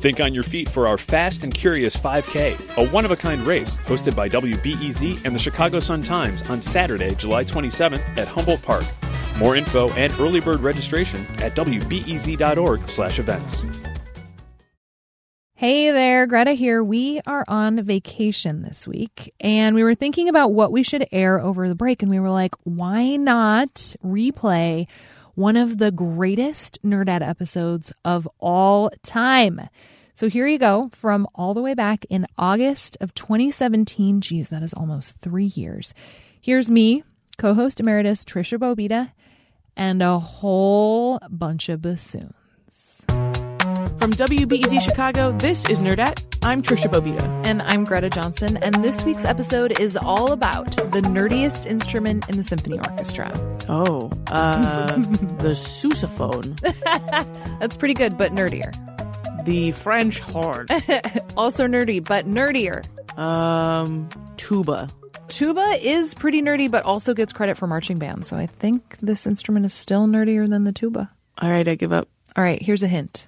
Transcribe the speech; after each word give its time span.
Think 0.00 0.20
on 0.20 0.32
your 0.32 0.44
feet 0.44 0.68
for 0.68 0.86
our 0.88 0.96
Fast 0.96 1.44
and 1.44 1.52
Curious 1.52 1.94
5K, 1.96 2.78
a 2.78 2.88
one 2.90 3.04
of 3.04 3.10
a 3.10 3.16
kind 3.16 3.42
race 3.42 3.76
hosted 3.78 4.16
by 4.16 4.28
WBEZ 4.28 5.24
and 5.24 5.34
the 5.34 5.38
Chicago 5.38 5.80
Sun 5.80 6.02
Times 6.02 6.48
on 6.48 6.62
Saturday, 6.62 7.14
July 7.14 7.44
27th 7.44 8.16
at 8.16 8.26
Humboldt 8.26 8.62
Park. 8.62 8.84
More 9.38 9.56
info 9.56 9.90
and 9.90 10.10
early 10.20 10.40
bird 10.40 10.60
registration 10.60 11.20
at 11.42 11.54
wbez.org/events. 11.54 13.90
Hey 15.60 15.90
there, 15.90 16.26
Greta 16.26 16.52
here. 16.52 16.82
We 16.82 17.20
are 17.26 17.44
on 17.46 17.82
vacation 17.82 18.62
this 18.62 18.88
week 18.88 19.34
and 19.40 19.76
we 19.76 19.84
were 19.84 19.94
thinking 19.94 20.30
about 20.30 20.52
what 20.52 20.72
we 20.72 20.82
should 20.82 21.06
air 21.12 21.38
over 21.38 21.68
the 21.68 21.74
break 21.74 22.02
and 22.02 22.10
we 22.10 22.18
were 22.18 22.30
like, 22.30 22.54
why 22.64 23.16
not 23.16 23.74
replay 24.02 24.86
one 25.40 25.56
of 25.56 25.78
the 25.78 25.90
greatest 25.90 26.78
Nerdette 26.84 27.26
episodes 27.26 27.94
of 28.04 28.28
all 28.38 28.90
time? 29.02 29.58
So 30.14 30.28
here 30.28 30.46
you 30.46 30.58
go 30.58 30.90
from 30.92 31.26
all 31.34 31.54
the 31.54 31.62
way 31.62 31.72
back 31.72 32.04
in 32.10 32.26
August 32.36 32.98
of 33.00 33.14
2017. 33.14 34.20
Geez, 34.20 34.50
that 34.50 34.62
is 34.62 34.74
almost 34.74 35.16
three 35.16 35.46
years. 35.46 35.94
Here's 36.42 36.68
me, 36.68 37.04
co-host 37.38 37.80
emeritus 37.80 38.22
Tricia 38.22 38.58
Bobeda, 38.58 39.12
and 39.78 40.02
a 40.02 40.18
whole 40.18 41.18
bunch 41.30 41.70
of 41.70 41.80
bassoons. 41.80 42.34
From 44.00 44.14
WBEZ 44.14 44.80
Chicago, 44.80 45.30
this 45.36 45.68
is 45.68 45.80
Nerdette. 45.80 46.22
I'm 46.42 46.62
Tricia 46.62 46.90
Bobeda. 46.90 47.20
And 47.44 47.60
I'm 47.60 47.84
Greta 47.84 48.08
Johnson, 48.08 48.56
and 48.56 48.76
this 48.82 49.04
week's 49.04 49.26
episode 49.26 49.78
is 49.78 49.94
all 49.94 50.32
about 50.32 50.70
the 50.70 51.02
nerdiest 51.02 51.66
instrument 51.66 52.26
in 52.30 52.38
the 52.38 52.42
symphony 52.42 52.78
orchestra. 52.78 53.30
Oh, 53.68 54.10
uh, 54.28 54.86
the 54.96 55.50
sousaphone, 55.50 56.58
That's 57.60 57.76
pretty 57.76 57.92
good, 57.92 58.16
but 58.16 58.32
nerdier. 58.32 58.72
the 59.44 59.72
French 59.72 60.20
horn, 60.20 60.66
Also 61.36 61.66
nerdy, 61.66 62.02
but 62.02 62.24
nerdier. 62.26 62.86
um, 63.18 64.08
tuba. 64.38 64.88
Tuba 65.28 65.76
is 65.82 66.14
pretty 66.14 66.40
nerdy, 66.40 66.70
but 66.70 66.84
also 66.84 67.12
gets 67.12 67.34
credit 67.34 67.58
for 67.58 67.66
marching 67.66 67.98
band. 67.98 68.26
So 68.26 68.38
I 68.38 68.46
think 68.46 68.96
this 69.02 69.26
instrument 69.26 69.66
is 69.66 69.74
still 69.74 70.06
nerdier 70.06 70.48
than 70.48 70.64
the 70.64 70.72
tuba. 70.72 71.10
All 71.36 71.50
right, 71.50 71.68
I 71.68 71.74
give 71.74 71.92
up. 71.92 72.08
All 72.34 72.42
right, 72.42 72.60
here's 72.62 72.82
a 72.82 72.88
hint. 72.88 73.26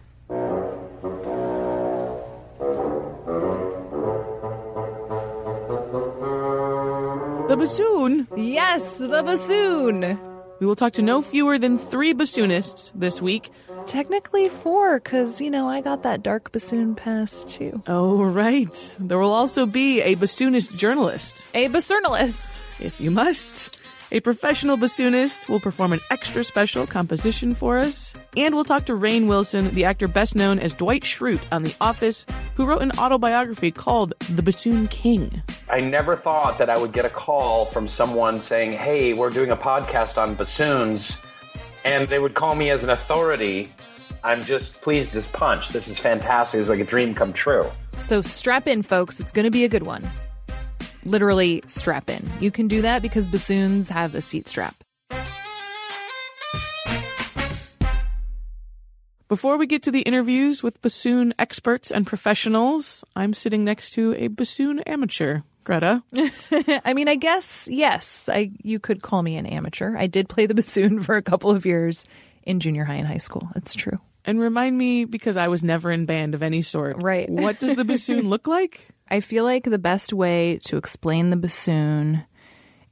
The 7.53 7.59
bassoon. 7.59 8.29
Yes, 8.35 8.97
the 8.97 9.23
bassoon. 9.23 10.19
We 10.59 10.67
will 10.67 10.75
talk 10.75 10.95
to 10.95 11.03
no 11.03 11.21
fewer 11.21 11.59
than 11.59 11.77
three 11.77 12.15
bassoonists 12.15 12.91
this 12.95 13.21
week. 13.21 13.51
Technically 13.85 14.49
four, 14.49 14.99
because, 15.01 15.39
you 15.39 15.51
know, 15.51 15.69
I 15.69 15.83
got 15.83 16.03
that 16.05 16.23
dark 16.23 16.51
bassoon 16.53 16.95
pass 16.95 17.45
too. 17.47 17.83
Oh, 17.87 18.23
right. 18.23 18.97
There 18.99 19.19
will 19.19 19.35
also 19.35 19.67
be 19.67 20.01
a 20.01 20.17
bassoonist 20.17 20.75
journalist, 20.79 21.47
A 21.53 21.69
bassoonalist. 21.69 22.63
if 22.81 23.03
you 23.03 23.11
must. 23.11 23.77
A 24.15 24.21
professional 24.21 24.77
bassoonist 24.77 25.49
will 25.49 25.59
perform 25.59 25.95
an 25.95 26.01
extra 26.11 26.45
special 26.45 26.87
composition 26.87 27.55
for 27.55 27.79
us. 27.79 28.13
And 28.37 28.55
we'll 28.55 28.63
talk 28.63 28.85
to 28.85 28.93
Rainn 28.93 29.27
Wilson, 29.27 29.71
the 29.71 29.87
actor 29.87 30.07
best 30.07 30.37
known 30.37 30.59
as 30.59 30.75
Dwight 30.75 31.05
Schrute 31.05 31.41
on 31.51 31.63
The 31.63 31.75
Office, 31.81 32.27
who 32.55 32.67
wrote 32.67 32.83
an 32.83 32.93
autobiography 32.99 33.71
called 33.71 34.13
The 34.29 34.43
Bassoon 34.43 34.87
King. 34.89 35.43
I 35.71 35.79
never 35.79 36.15
thought 36.15 36.59
that 36.59 36.69
I 36.69 36.77
would 36.77 36.93
get 36.93 37.07
a 37.07 37.09
call 37.09 37.65
from 37.65 37.89
someone 37.89 38.43
saying, 38.43 38.73
Hey, 38.73 39.15
we're 39.15 39.31
doing 39.31 39.51
a 39.51 39.57
podcast 39.57 40.21
on 40.21 40.35
bassoons, 40.35 41.19
and 41.83 42.07
they 42.07 42.19
would 42.19 42.35
call 42.35 42.55
me 42.55 42.69
as 42.69 42.85
an 42.85 42.91
authority. 42.91 43.73
I'm 44.23 44.45
just 44.45 44.83
pleased 44.83 45.17
as 45.17 45.27
punch. 45.27 45.71
This 45.71 45.89
is 45.89 45.99
fantastic. 45.99 46.61
It's 46.61 46.69
like 46.69 46.81
a 46.81 46.85
dream 46.85 47.15
come 47.15 47.33
true. 47.33 47.65
So 48.03 48.21
strap 48.21 48.67
in, 48.67 48.83
folks. 48.83 49.21
It's 49.21 49.33
going 49.33 49.47
to 49.47 49.51
be 49.51 49.65
a 49.65 49.71
good 49.71 49.85
one. 49.85 50.07
Literally, 51.05 51.63
strap 51.67 52.09
in. 52.09 52.29
You 52.41 52.51
can 52.51 52.69
do 52.69 52.83
that 52.83 53.03
because 53.03 53.29
bassoons 53.29 53.89
have 53.91 54.15
a 54.15 54.21
seat 54.21 54.49
strap. 54.49 54.77
Before 59.33 59.57
we 59.57 59.67
get 59.67 59.85
to 59.85 59.91
the 59.91 60.03
interviews 60.03 60.63
with 60.63 60.83
bassoon 60.83 61.33
experts 61.39 61.91
and 61.91 62.07
professionals, 62.07 63.03
I'm 63.17 63.33
sitting 63.33 63.65
next 63.65 63.95
to 63.95 64.15
a 64.19 64.29
bassoon 64.29 64.81
amateur, 64.81 65.41
Greta. 65.65 66.03
I 66.85 66.93
mean, 66.93 67.09
I 67.09 67.15
guess 67.15 67.67
yes. 67.67 68.29
I 68.29 68.51
you 68.63 68.79
could 68.79 69.01
call 69.01 69.23
me 69.23 69.37
an 69.37 69.47
amateur. 69.47 69.97
I 69.97 70.07
did 70.07 70.29
play 70.29 70.45
the 70.45 70.55
bassoon 70.55 71.01
for 71.03 71.17
a 71.17 71.23
couple 71.23 71.51
of 71.51 71.65
years 71.65 72.07
in 72.43 72.61
junior 72.61 72.85
high 72.85 72.97
and 72.97 73.07
high 73.07 73.17
school. 73.17 73.49
It's 73.57 73.75
true. 73.75 73.99
And 74.25 74.39
remind 74.39 74.79
me, 74.79 75.05
because 75.05 75.37
I 75.37 75.49
was 75.49 75.65
never 75.65 75.91
in 75.91 76.07
band 76.07 76.35
of 76.35 76.43
any 76.43 76.63
sort. 76.63 77.03
Right. 77.03 77.29
What 77.43 77.59
does 77.59 77.75
the 77.75 77.85
bassoon 77.85 78.29
look 78.29 78.47
like? 78.47 78.89
I 79.11 79.21
feel 79.21 79.45
like 79.45 79.65
the 79.65 79.79
best 79.79 80.13
way 80.13 80.59
to 80.67 80.77
explain 80.77 81.31
the 81.31 81.37
bassoon 81.37 82.25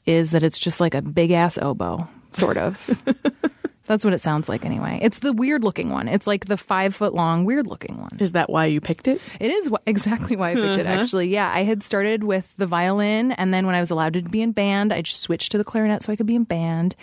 is 0.07 0.33
that 0.33 0.43
it's 0.43 0.59
just 0.59 0.81
like 0.81 0.95
a 0.95 1.03
big 1.03 1.31
ass 1.31 1.57
oboe, 1.57 2.09
sort 2.33 2.57
of. 2.57 3.03
That's 3.91 4.05
what 4.05 4.15
it 4.15 4.21
sounds 4.21 4.49
like 4.49 4.65
anyway. 4.65 5.01
It's 5.03 5.19
the 5.19 5.33
weird 5.33 5.65
looking 5.65 5.91
one. 5.91 6.07
It's 6.07 6.25
like 6.25 6.45
the 6.45 6.57
five 6.57 6.95
foot 6.95 7.13
long, 7.13 7.45
weird 7.45 7.67
looking 7.67 7.99
one. 7.99 8.11
Is 8.21 8.33
that 8.33 8.49
why 8.49 8.67
you 8.67 8.81
picked 8.81 9.09
it? 9.09 9.21
It 9.41 9.51
is 9.51 9.67
wh- 9.67 9.83
exactly 9.85 10.37
why 10.37 10.53
I 10.53 10.55
picked 10.55 10.79
it, 10.79 10.87
uh-huh. 10.87 11.03
actually. 11.03 11.27
Yeah, 11.27 11.51
I 11.53 11.65
had 11.65 11.83
started 11.83 12.23
with 12.23 12.57
the 12.57 12.67
violin, 12.67 13.33
and 13.33 13.53
then 13.53 13.67
when 13.67 13.75
I 13.75 13.81
was 13.81 13.91
allowed 13.91 14.13
to 14.13 14.23
be 14.23 14.43
in 14.43 14.53
band, 14.53 14.93
I 14.93 15.03
just 15.03 15.23
switched 15.23 15.51
to 15.51 15.59
the 15.59 15.65
clarinet 15.65 16.05
so 16.05 16.13
I 16.13 16.15
could 16.15 16.27
be 16.27 16.37
in 16.37 16.45
band. 16.45 16.95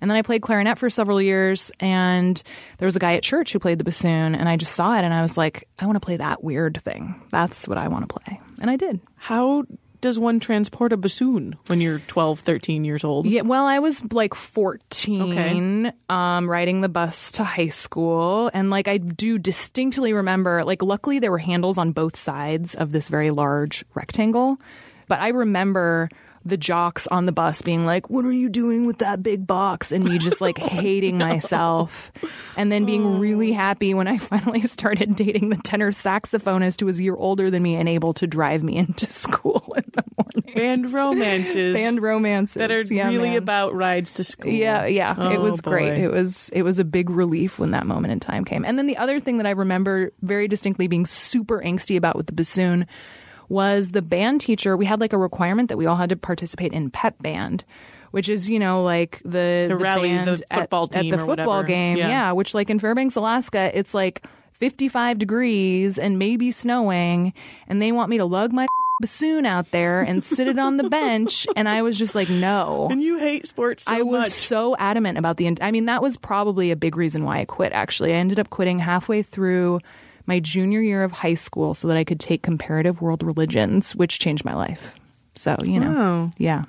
And 0.00 0.10
then 0.10 0.18
I 0.18 0.22
played 0.22 0.42
clarinet 0.42 0.78
for 0.78 0.90
several 0.90 1.22
years, 1.22 1.70
and 1.78 2.42
there 2.78 2.86
was 2.86 2.96
a 2.96 2.98
guy 2.98 3.14
at 3.14 3.22
church 3.22 3.52
who 3.52 3.60
played 3.60 3.78
the 3.78 3.84
bassoon, 3.84 4.34
and 4.34 4.48
I 4.48 4.56
just 4.56 4.74
saw 4.74 4.98
it, 4.98 5.04
and 5.04 5.14
I 5.14 5.22
was 5.22 5.36
like, 5.36 5.68
I 5.78 5.86
want 5.86 5.94
to 5.94 6.04
play 6.04 6.16
that 6.16 6.42
weird 6.42 6.82
thing. 6.82 7.22
That's 7.30 7.68
what 7.68 7.78
I 7.78 7.86
want 7.86 8.08
to 8.08 8.18
play. 8.18 8.40
And 8.60 8.68
I 8.68 8.74
did. 8.74 8.98
How 9.14 9.62
does 10.02 10.18
one 10.18 10.38
transport 10.40 10.92
a 10.92 10.98
bassoon 10.98 11.56
when 11.68 11.80
you're 11.80 12.00
12, 12.00 12.40
13 12.40 12.84
years 12.84 13.04
old? 13.04 13.24
Yeah, 13.24 13.40
well, 13.42 13.64
I 13.64 13.78
was 13.78 14.02
like 14.12 14.34
14, 14.34 15.22
Okay. 15.86 15.92
um, 16.10 16.50
riding 16.50 16.82
the 16.82 16.90
bus 16.90 17.30
to 17.32 17.44
high 17.44 17.68
school. 17.68 18.50
And 18.52 18.68
like, 18.68 18.88
I 18.88 18.98
do 18.98 19.38
distinctly 19.38 20.12
remember, 20.12 20.64
like, 20.64 20.82
luckily 20.82 21.18
there 21.20 21.30
were 21.30 21.38
handles 21.38 21.78
on 21.78 21.92
both 21.92 22.16
sides 22.16 22.74
of 22.74 22.92
this 22.92 23.08
very 23.08 23.30
large 23.30 23.84
rectangle. 23.94 24.58
But 25.08 25.20
I 25.20 25.28
remember 25.28 26.08
the 26.44 26.56
jocks 26.56 27.06
on 27.06 27.26
the 27.26 27.32
bus 27.32 27.62
being 27.62 27.84
like, 27.86 28.10
What 28.10 28.24
are 28.24 28.32
you 28.32 28.48
doing 28.48 28.86
with 28.86 28.98
that 28.98 29.22
big 29.22 29.46
box? 29.46 29.92
And 29.92 30.04
me 30.04 30.18
just 30.18 30.40
like 30.40 30.58
oh, 30.62 30.66
hating 30.66 31.18
myself. 31.18 32.12
And 32.56 32.70
then 32.70 32.84
being 32.84 33.04
oh. 33.04 33.18
really 33.18 33.52
happy 33.52 33.94
when 33.94 34.08
I 34.08 34.18
finally 34.32 34.62
started 34.62 35.14
dating 35.16 35.50
the 35.50 35.56
tenor 35.56 35.90
saxophonist 35.90 36.80
who 36.80 36.86
was 36.86 36.98
a 36.98 37.02
year 37.02 37.16
older 37.16 37.50
than 37.50 37.62
me 37.62 37.76
and 37.76 37.88
able 37.88 38.14
to 38.14 38.26
drive 38.26 38.62
me 38.62 38.76
into 38.76 39.06
school 39.06 39.72
in 39.76 39.84
the 39.92 40.04
morning. 40.16 40.54
Band 40.54 40.92
romances. 40.92 41.76
Band 41.76 42.02
romances 42.02 42.54
that 42.54 42.70
are 42.70 42.82
Yeah, 42.82 43.08
really 43.08 43.30
man. 43.30 43.38
about 43.38 43.74
rides 43.74 44.14
to 44.14 44.24
school. 44.24 44.52
Yeah, 44.52 44.86
yeah. 44.86 45.12
it 45.30 45.38
Oh, 45.38 45.40
was 45.42 45.60
great. 45.60 45.94
It 45.94 46.10
was 46.10 46.48
it 46.52 46.62
was 46.62 46.78
a 46.78 46.84
big 46.84 47.08
relief 47.10 47.58
when 47.58 47.70
that 47.70 47.86
moment 47.86 48.12
in 48.12 48.20
time 48.20 48.44
came. 48.44 48.64
And 48.64 48.78
then 48.78 48.86
the 48.86 48.96
other 48.96 49.20
thing 49.20 49.38
that 49.38 49.46
I 49.46 49.50
remember 49.50 50.12
very 50.22 50.48
distinctly 50.48 50.88
being 50.88 51.06
super 51.06 51.60
angsty 51.60 51.96
about 51.96 52.16
with 52.16 52.26
the 52.26 52.32
bassoon 52.32 52.86
was 53.52 53.90
the 53.92 54.02
band 54.02 54.40
teacher. 54.40 54.76
We 54.76 54.86
had 54.86 54.98
like 55.00 55.12
a 55.12 55.18
requirement 55.18 55.68
that 55.68 55.76
we 55.76 55.86
all 55.86 55.96
had 55.96 56.08
to 56.08 56.16
participate 56.16 56.72
in 56.72 56.90
pep 56.90 57.20
band. 57.22 57.64
Which 58.10 58.28
is, 58.28 58.50
you 58.50 58.58
know, 58.58 58.82
like 58.82 59.20
the, 59.24 59.64
To 59.68 59.68
the 59.68 59.76
rally 59.76 60.10
the 60.18 60.42
at- 60.50 60.60
football 60.60 60.84
at, 60.92 61.00
team 61.00 61.10
the 61.10 61.16
or 61.16 61.24
football 61.24 61.46
whatever. 61.46 61.66
game. 61.66 61.96
Yeah. 61.96 62.08
yeah, 62.08 62.32
which 62.32 62.52
like 62.52 62.68
in 62.68 62.78
Fairbanks, 62.78 63.16
Alaska, 63.16 63.70
it's 63.72 63.94
like 63.94 64.22
55 64.52 65.18
degrees 65.18 65.98
and 65.98 66.18
maybe 66.18 66.50
snowing, 66.50 67.32
and 67.68 67.80
they 67.80 67.90
want 67.90 68.10
me 68.10 68.18
to 68.18 68.26
lug 68.26 68.52
my 68.52 68.66
bassoon 69.00 69.46
out 69.46 69.70
there 69.70 70.02
and 70.02 70.22
sit 70.22 70.46
it 70.46 70.58
on 70.58 70.76
the 70.76 70.90
bench, 70.90 71.46
and 71.56 71.66
I 71.70 71.80
was 71.80 71.98
just 71.98 72.14
like, 72.14 72.28
no. 72.28 72.88
And 72.90 73.00
you 73.02 73.16
hate 73.18 73.46
sports 73.46 73.84
so 73.84 73.92
I 73.92 74.02
was 74.02 74.26
much. 74.26 74.30
so 74.30 74.76
adamant 74.76 75.16
about 75.16 75.38
the. 75.38 75.56
I 75.62 75.70
mean, 75.70 75.86
that 75.86 76.02
was 76.02 76.18
probably 76.18 76.70
a 76.70 76.76
big 76.76 76.96
reason 76.98 77.24
why 77.24 77.38
I 77.40 77.44
quit. 77.46 77.72
Actually, 77.72 78.12
I 78.12 78.16
ended 78.16 78.38
up 78.38 78.50
quitting 78.50 78.78
halfway 78.78 79.22
through 79.22 79.80
my 80.26 80.40
junior 80.40 80.80
year 80.80 81.02
of 81.04 81.12
high 81.12 81.34
school 81.34 81.74
so 81.74 81.88
that 81.88 81.96
I 81.96 82.04
could 82.04 82.20
take 82.20 82.42
comparative 82.42 83.00
world 83.02 83.22
religions, 83.22 83.94
which 83.96 84.18
changed 84.18 84.44
my 84.44 84.54
life. 84.54 84.94
So 85.34 85.56
you 85.64 85.80
know, 85.80 86.30
yeah. 86.38 86.64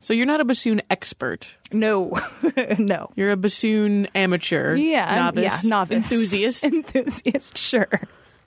So 0.00 0.12
you're 0.14 0.26
not 0.26 0.40
a 0.40 0.44
bassoon 0.44 0.82
expert. 0.90 1.48
No, 1.72 2.12
no. 2.78 3.10
You're 3.16 3.30
a 3.32 3.36
bassoon 3.36 4.06
amateur. 4.14 4.74
Yeah, 4.76 5.16
Novice. 5.16 5.64
yeah, 5.64 5.68
novice 5.68 5.96
Enthusiast. 5.96 6.64
enthusiast. 6.96 7.58
Sure. 7.58 7.88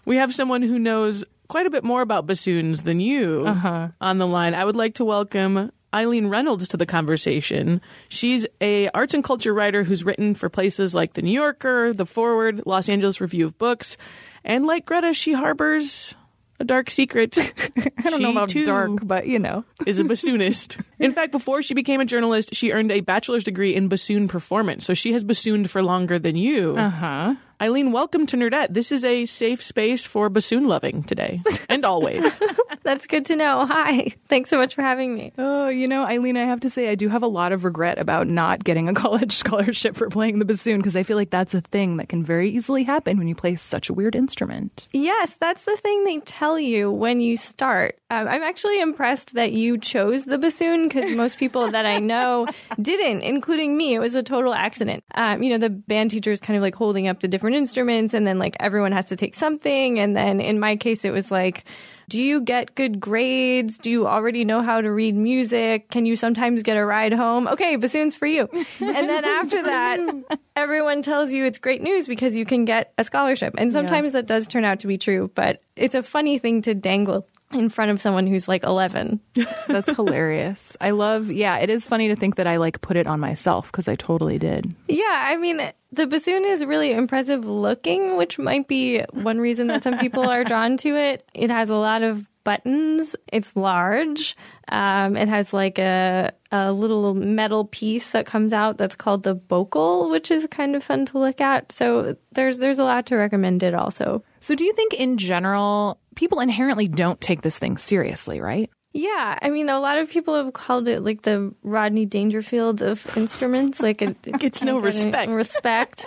we 0.05 0.17
have 0.17 0.33
someone 0.33 0.61
who 0.61 0.79
knows 0.79 1.25
quite 1.49 1.65
a 1.65 1.69
bit 1.69 1.83
more 1.83 2.01
about 2.01 2.25
bassoons 2.27 2.83
than 2.83 2.99
you 2.99 3.43
Uh-huh. 3.45 3.89
on 3.99 4.17
the 4.19 4.27
line. 4.27 4.53
I 4.53 4.63
would 4.63 4.75
like 4.75 4.95
to 4.95 5.05
welcome 5.05 5.71
Eileen 5.93 6.27
Reynolds 6.27 6.67
to 6.69 6.77
the 6.77 6.85
conversation. 6.85 7.81
She's 8.07 8.45
a 8.61 8.87
arts 8.93 9.13
and 9.15 9.23
culture 9.23 9.53
writer 9.53 9.83
who's 9.83 10.03
written 10.05 10.35
for 10.35 10.47
places 10.49 10.93
like 10.95 11.13
The 11.13 11.23
New 11.23 11.31
Yorker, 11.33 11.93
The 11.93 12.05
Forward, 12.05 12.61
Los 12.67 12.87
Angeles 12.87 13.19
Review 13.19 13.45
of 13.47 13.57
Books, 13.57 13.97
and 14.43 14.65
like 14.65 14.85
Greta, 14.85 15.13
she 15.13 15.33
harbors 15.33 16.15
a 16.59 16.63
dark 16.63 16.89
secret. 16.89 17.37
I 17.97 18.09
don't 18.09 18.21
know 18.21 18.31
about 18.31 18.49
dark, 18.65 18.99
but 19.03 19.27
you 19.27 19.39
know. 19.39 19.63
is 19.85 19.99
a 19.99 20.03
bassoonist. 20.03 20.83
In 20.99 21.11
fact, 21.11 21.31
before 21.31 21.61
she 21.61 21.73
became 21.73 22.01
a 22.01 22.05
journalist, 22.05 22.53
she 22.53 22.71
earned 22.71 22.91
a 22.91 22.99
bachelor's 22.99 23.45
degree 23.45 23.73
in 23.73 23.87
bassoon 23.87 24.27
performance. 24.27 24.85
So 24.85 24.93
she 24.93 25.13
has 25.13 25.23
bassooned 25.23 25.69
for 25.69 25.81
longer 25.81 26.19
than 26.19 26.35
you. 26.35 26.75
Uh 26.75 26.89
huh. 26.89 27.35
Eileen, 27.61 27.91
welcome 27.91 28.25
to 28.27 28.37
Nerdette. 28.37 28.73
This 28.73 28.89
is 28.91 29.03
a 29.03 29.25
safe 29.25 29.61
space 29.61 30.05
for 30.05 30.29
bassoon 30.29 30.67
loving 30.67 31.03
today 31.03 31.41
and 31.69 31.83
always. 31.83 32.39
That's 32.83 33.05
good 33.05 33.25
to 33.25 33.35
know. 33.35 33.65
Hi. 33.65 34.13
Thanks 34.29 34.49
so 34.49 34.57
much 34.57 34.75
for 34.75 34.81
having 34.81 35.13
me. 35.13 35.33
Oh, 35.37 35.67
you 35.67 35.87
know, 35.87 36.05
Eileen, 36.05 36.37
I 36.37 36.45
have 36.45 36.61
to 36.61 36.69
say, 36.69 36.89
I 36.89 36.95
do 36.95 37.09
have 37.09 37.21
a 37.21 37.27
lot 37.27 37.51
of 37.51 37.65
regret 37.65 37.97
about 37.97 38.27
not 38.27 38.63
getting 38.63 38.87
a 38.87 38.93
college 39.05 39.33
scholarship 39.33 39.95
for 39.95 40.09
playing 40.09 40.39
the 40.39 40.45
bassoon 40.45 40.77
because 40.77 40.95
I 40.95 41.03
feel 41.03 41.17
like 41.17 41.31
that's 41.31 41.53
a 41.53 41.59
thing 41.61 41.97
that 41.97 42.07
can 42.07 42.23
very 42.23 42.49
easily 42.49 42.83
happen 42.83 43.17
when 43.17 43.27
you 43.27 43.35
play 43.35 43.55
such 43.55 43.89
a 43.89 43.93
weird 43.93 44.15
instrument. 44.15 44.87
Yes, 44.93 45.35
that's 45.39 45.63
the 45.63 45.77
thing 45.77 46.05
they 46.05 46.19
tell 46.19 46.57
you 46.57 46.89
when 46.91 47.19
you 47.19 47.35
start. 47.35 47.98
Um, 48.11 48.27
I'm 48.27 48.41
actually 48.41 48.81
impressed 48.81 49.35
that 49.35 49.51
you 49.51 49.77
chose 49.77 50.25
the 50.25 50.39
bassoon 50.39 50.87
because 50.87 51.11
most 51.15 51.37
people 51.37 51.69
that 51.71 51.85
I 51.85 51.99
know 51.99 52.47
didn't, 52.81 53.21
including 53.21 53.77
me. 53.77 53.93
It 53.93 53.99
was 53.99 54.15
a 54.15 54.23
total 54.23 54.53
accident. 54.53 55.03
Um, 55.13 55.43
you 55.43 55.51
know, 55.51 55.59
the 55.59 55.69
band 55.69 56.11
teacher 56.11 56.31
is 56.31 56.39
kind 56.39 56.57
of 56.57 56.63
like 56.63 56.75
holding 56.75 57.07
up 57.07 57.19
the 57.19 57.27
different 57.27 57.57
instruments, 57.57 58.13
and 58.13 58.25
then 58.25 58.39
like 58.39 58.55
everyone 58.59 58.91
has 58.93 59.09
to 59.09 59.15
take 59.15 59.35
something. 59.35 59.99
And 59.99 60.15
then 60.15 60.39
in 60.39 60.59
my 60.59 60.75
case, 60.75 61.05
it 61.05 61.11
was 61.11 61.29
like, 61.29 61.65
do 62.09 62.19
you 62.19 62.41
get 62.41 62.73
good 62.73 62.99
grades? 62.99 63.77
Do 63.77 63.91
you 63.91 64.07
already 64.07 64.43
know 64.43 64.63
how 64.63 64.81
to 64.81 64.91
read 64.91 65.15
music? 65.15 65.91
Can 65.91 66.07
you 66.07 66.15
sometimes 66.15 66.63
get 66.63 66.75
a 66.75 66.83
ride 66.83 67.13
home? 67.13 67.47
Okay, 67.47 67.75
bassoon's 67.75 68.15
for 68.15 68.25
you. 68.25 68.49
and 68.51 69.07
then 69.07 69.23
after 69.25 69.61
that, 69.61 70.39
everyone 70.55 71.03
tells 71.03 71.31
you 71.31 71.45
it's 71.45 71.59
great 71.59 71.83
news 71.83 72.07
because 72.07 72.35
you 72.35 72.45
can 72.45 72.65
get 72.65 72.91
a 72.97 73.03
scholarship. 73.03 73.53
And 73.59 73.71
sometimes 73.71 74.13
that 74.13 74.25
does 74.25 74.47
turn 74.47 74.65
out 74.65 74.79
to 74.79 74.87
be 74.87 74.97
true, 74.97 75.29
but 75.35 75.61
it's 75.75 75.93
a 75.93 76.01
funny 76.01 76.39
thing 76.39 76.63
to 76.63 76.73
dangle 76.73 77.27
in 77.51 77.69
front 77.69 77.91
of 77.91 77.99
someone 78.01 78.27
who's 78.27 78.47
like 78.47 78.63
11. 78.63 79.19
That's 79.67 79.89
hilarious. 79.95 80.77
I 80.79 80.91
love, 80.91 81.31
yeah, 81.31 81.57
it 81.57 81.69
is 81.69 81.87
funny 81.87 82.09
to 82.09 82.15
think 82.15 82.35
that 82.35 82.47
I 82.47 82.57
like 82.57 82.81
put 82.81 82.97
it 82.97 83.07
on 83.07 83.19
myself 83.19 83.71
because 83.71 83.87
I 83.87 83.95
totally 83.95 84.37
did. 84.37 84.73
Yeah, 84.87 85.25
I 85.27 85.37
mean, 85.37 85.71
the 85.91 86.07
bassoon 86.07 86.45
is 86.45 86.63
really 86.63 86.91
impressive 86.91 87.45
looking, 87.45 88.17
which 88.17 88.37
might 88.37 88.67
be 88.67 89.01
one 89.11 89.39
reason 89.39 89.67
that 89.67 89.83
some 89.83 89.97
people 89.97 90.27
are 90.27 90.43
drawn 90.43 90.77
to 90.77 90.95
it. 90.95 91.27
It 91.33 91.49
has 91.49 91.69
a 91.69 91.75
lot 91.75 92.03
of 92.03 92.27
buttons. 92.43 93.15
It's 93.31 93.55
large. 93.55 94.35
Um, 94.69 95.15
it 95.17 95.27
has 95.27 95.53
like 95.53 95.79
a 95.79 96.33
a 96.51 96.71
little 96.71 97.13
metal 97.13 97.65
piece 97.65 98.09
that 98.11 98.25
comes 98.25 98.53
out 98.53 98.77
that's 98.77 98.95
called 98.95 99.23
the 99.23 99.35
bocal, 99.35 100.09
which 100.09 100.31
is 100.31 100.47
kind 100.49 100.75
of 100.75 100.83
fun 100.83 101.05
to 101.07 101.19
look 101.19 101.41
at. 101.41 101.71
So 101.71 102.15
there's 102.31 102.59
there's 102.59 102.79
a 102.79 102.83
lot 102.83 103.05
to 103.07 103.15
recommend 103.15 103.63
it 103.63 103.73
also. 103.73 104.23
So, 104.41 104.55
do 104.55 104.63
you 104.63 104.73
think 104.73 104.93
in 104.93 105.17
general, 105.17 105.99
people 106.15 106.39
inherently 106.39 106.87
don't 106.87 107.19
take 107.19 107.41
this 107.41 107.59
thing 107.59 107.77
seriously, 107.77 108.41
right? 108.41 108.69
Yeah, 108.91 109.37
I 109.39 109.51
mean, 109.51 109.69
a 109.69 109.79
lot 109.79 109.99
of 109.99 110.09
people 110.09 110.33
have 110.33 110.51
called 110.51 110.87
it 110.87 111.03
like 111.03 111.21
the 111.21 111.53
Rodney 111.61 112.07
Dangerfield 112.07 112.81
of 112.81 113.05
instruments. 113.15 113.79
Like 113.79 114.01
it, 114.01 114.17
it 114.25 114.39
Gets 114.39 114.63
no 114.63 114.79
respect. 114.79 115.29
Respect. 115.29 116.05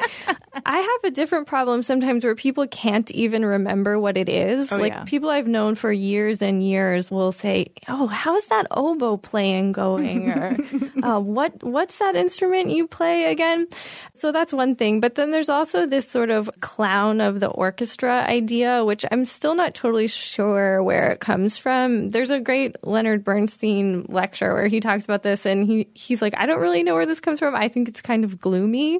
I 0.66 0.78
have 0.78 1.04
a 1.04 1.14
different 1.14 1.46
problem 1.46 1.84
sometimes 1.84 2.24
where 2.24 2.34
people 2.34 2.66
can't 2.66 3.08
even 3.12 3.44
remember 3.44 4.00
what 4.00 4.16
it 4.16 4.28
is. 4.28 4.72
Oh, 4.72 4.78
like 4.78 4.92
yeah. 4.92 5.04
people 5.04 5.30
I've 5.30 5.46
known 5.46 5.76
for 5.76 5.92
years 5.92 6.42
and 6.42 6.60
years 6.60 7.08
will 7.08 7.30
say, 7.30 7.70
"Oh, 7.86 8.08
how's 8.08 8.46
that 8.46 8.66
oboe 8.72 9.16
playing 9.16 9.72
going?" 9.72 10.30
or 10.30 10.56
uh, 11.04 11.20
"What 11.20 11.62
what's 11.62 11.98
that 11.98 12.16
instrument 12.16 12.70
you 12.70 12.88
play 12.88 13.26
again?" 13.26 13.68
So 14.14 14.32
that's 14.32 14.52
one 14.52 14.74
thing. 14.74 14.98
But 14.98 15.14
then 15.14 15.30
there's 15.30 15.48
also 15.48 15.86
this 15.86 16.08
sort 16.08 16.30
of 16.30 16.50
clown 16.60 17.20
of 17.20 17.38
the 17.38 17.48
orchestra 17.48 18.24
idea, 18.26 18.84
which 18.84 19.04
I'm 19.10 19.24
still 19.24 19.54
not 19.54 19.74
totally 19.74 20.08
sure 20.08 20.82
where 20.82 21.12
it 21.12 21.20
comes 21.20 21.58
from. 21.58 22.10
There's 22.10 22.30
a 22.30 22.40
great 22.40 22.71
Leonard 22.82 23.24
Bernstein 23.24 24.06
lecture 24.08 24.52
where 24.54 24.66
he 24.66 24.80
talks 24.80 25.04
about 25.04 25.22
this, 25.22 25.46
and 25.46 25.66
he 25.66 25.88
he's 25.94 26.20
like, 26.22 26.34
I 26.36 26.46
don't 26.46 26.60
really 26.60 26.82
know 26.82 26.94
where 26.94 27.06
this 27.06 27.20
comes 27.20 27.38
from. 27.38 27.54
I 27.54 27.68
think 27.68 27.88
it's 27.88 28.02
kind 28.02 28.24
of 28.24 28.40
gloomy, 28.40 28.98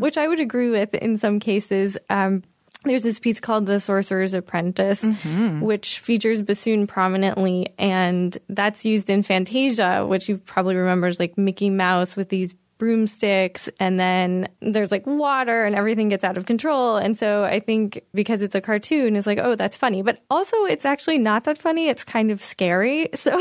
which 0.00 0.16
I 0.16 0.28
would 0.28 0.40
agree 0.40 0.70
with 0.70 0.94
in 0.94 1.18
some 1.18 1.40
cases. 1.40 1.96
Um, 2.10 2.42
there's 2.84 3.02
this 3.02 3.18
piece 3.18 3.40
called 3.40 3.66
The 3.66 3.80
Sorcerer's 3.80 4.34
Apprentice, 4.34 5.04
which 5.60 5.98
features 5.98 6.40
bassoon 6.40 6.86
prominently, 6.86 7.74
and 7.76 8.36
that's 8.48 8.84
used 8.84 9.10
in 9.10 9.24
Fantasia, 9.24 10.06
which 10.06 10.28
you 10.28 10.38
probably 10.38 10.76
remember 10.76 11.08
is 11.08 11.18
like 11.18 11.36
Mickey 11.36 11.70
Mouse 11.70 12.16
with 12.16 12.28
these 12.28 12.54
broomsticks 12.78 13.68
and 13.78 13.98
then 13.98 14.48
there's 14.60 14.90
like 14.90 15.06
water 15.06 15.64
and 15.64 15.74
everything 15.74 16.08
gets 16.08 16.24
out 16.24 16.38
of 16.38 16.46
control. 16.46 16.96
And 16.96 17.18
so 17.18 17.44
i 17.44 17.60
think 17.60 18.02
because 18.14 18.42
it's 18.42 18.54
a 18.54 18.60
cartoon 18.60 19.16
it's 19.16 19.26
like 19.26 19.38
oh 19.38 19.54
that's 19.54 19.76
funny. 19.76 20.02
But 20.02 20.20
also 20.30 20.64
it's 20.64 20.84
actually 20.84 21.18
not 21.18 21.44
that 21.44 21.58
funny. 21.58 21.88
It's 21.88 22.04
kind 22.04 22.30
of 22.30 22.42
scary. 22.42 23.10
So 23.18 23.32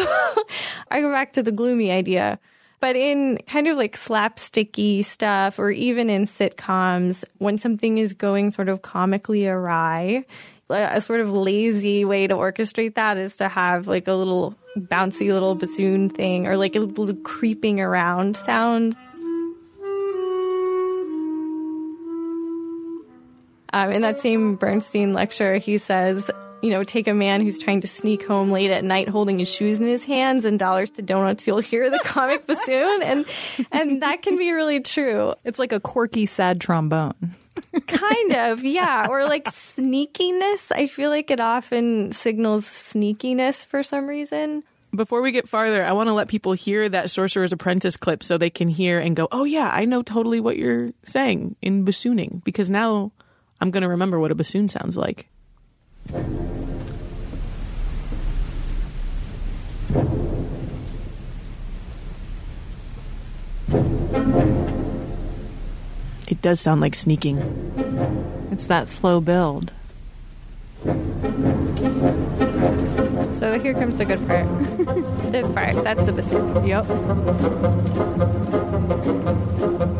i 0.89 1.01
go 1.01 1.11
back 1.11 1.33
to 1.33 1.43
the 1.43 1.51
gloomy 1.51 1.91
idea. 1.91 2.39
But 2.79 2.95
in 2.95 3.39
kind 3.47 3.67
of 3.67 3.77
like 3.77 3.95
slapsticky 3.95 5.03
stuff 5.03 5.59
or 5.59 5.71
even 5.71 6.09
in 6.09 6.23
sitcoms 6.23 7.23
when 7.37 7.57
something 7.57 7.97
is 7.97 8.13
going 8.13 8.51
sort 8.51 8.69
of 8.69 8.81
comically 8.81 9.47
awry 9.47 10.25
a 10.69 10.99
sort 10.99 11.21
of 11.21 11.31
lazy 11.31 12.03
way 12.03 12.27
to 12.27 12.33
orchestrate 12.33 12.95
that 12.95 13.17
is 13.17 13.37
to 13.37 13.47
have 13.47 13.87
like 13.87 14.07
a 14.07 14.13
little 14.13 14.55
bouncy 14.77 15.31
little 15.31 15.55
bassoon 15.55 16.09
thing 16.09 16.45
or 16.45 16.57
like 16.57 16.75
a 16.75 16.79
little 16.79 17.15
creeping 17.17 17.79
around 17.79 18.35
sound 18.35 18.95
Um, 23.73 23.91
in 23.91 24.01
that 24.01 24.19
same 24.19 24.55
Bernstein 24.55 25.13
lecture, 25.13 25.57
he 25.57 25.77
says, 25.77 26.29
you 26.61 26.71
know, 26.71 26.83
take 26.83 27.07
a 27.07 27.13
man 27.13 27.41
who's 27.41 27.59
trying 27.59 27.81
to 27.81 27.87
sneak 27.87 28.25
home 28.25 28.51
late 28.51 28.71
at 28.71 28.83
night 28.83 29.07
holding 29.07 29.39
his 29.39 29.49
shoes 29.49 29.79
in 29.79 29.87
his 29.87 30.03
hands 30.03 30.45
and 30.45 30.57
dollars 30.57 30.91
to 30.91 31.01
donuts, 31.01 31.45
you'll 31.45 31.59
hear 31.59 31.89
the 31.89 31.99
comic 32.03 32.47
bassoon. 32.47 33.03
And, 33.03 33.25
and 33.71 34.01
that 34.01 34.21
can 34.21 34.37
be 34.37 34.51
really 34.51 34.81
true. 34.81 35.33
It's 35.43 35.59
like 35.59 35.71
a 35.71 35.79
quirky, 35.79 36.25
sad 36.25 36.59
trombone. 36.59 37.35
Kind 37.87 38.33
of, 38.33 38.63
yeah. 38.63 39.07
Or 39.09 39.25
like 39.25 39.45
sneakiness. 39.51 40.71
I 40.71 40.87
feel 40.87 41.09
like 41.09 41.31
it 41.31 41.39
often 41.39 42.11
signals 42.11 42.65
sneakiness 42.65 43.65
for 43.65 43.83
some 43.83 44.07
reason. 44.07 44.63
Before 44.95 45.21
we 45.21 45.31
get 45.31 45.49
farther, 45.49 45.83
I 45.83 45.91
want 45.91 46.07
to 46.09 46.13
let 46.13 46.27
people 46.27 46.53
hear 46.53 46.87
that 46.87 47.11
Sorcerer's 47.11 47.51
Apprentice 47.51 47.97
clip 47.97 48.23
so 48.23 48.37
they 48.37 48.49
can 48.49 48.69
hear 48.69 48.99
and 48.99 49.15
go, 49.15 49.27
oh, 49.31 49.43
yeah, 49.43 49.69
I 49.71 49.85
know 49.85 50.01
totally 50.01 50.39
what 50.39 50.57
you're 50.57 50.91
saying 51.03 51.55
in 51.61 51.85
bassooning 51.85 52.43
because 52.43 52.69
now 52.69 53.11
I'm 53.59 53.71
going 53.71 53.81
to 53.81 53.89
remember 53.89 54.19
what 54.19 54.31
a 54.31 54.35
bassoon 54.35 54.67
sounds 54.67 54.97
like. 54.97 55.27
It 66.27 66.41
does 66.41 66.59
sound 66.59 66.81
like 66.81 66.93
sneaking. 66.93 67.39
It's 68.51 68.67
that 68.67 68.87
slow 68.87 69.21
build. 69.21 69.71
So 73.33 73.59
here 73.59 73.73
comes 73.73 73.97
the 73.97 74.05
good 74.05 74.25
part. 74.27 74.47
this 75.31 75.47
part, 75.49 75.83
that's 75.83 76.03
the 76.03 76.11
bassoon. 76.11 76.65
Yep. 76.65 76.87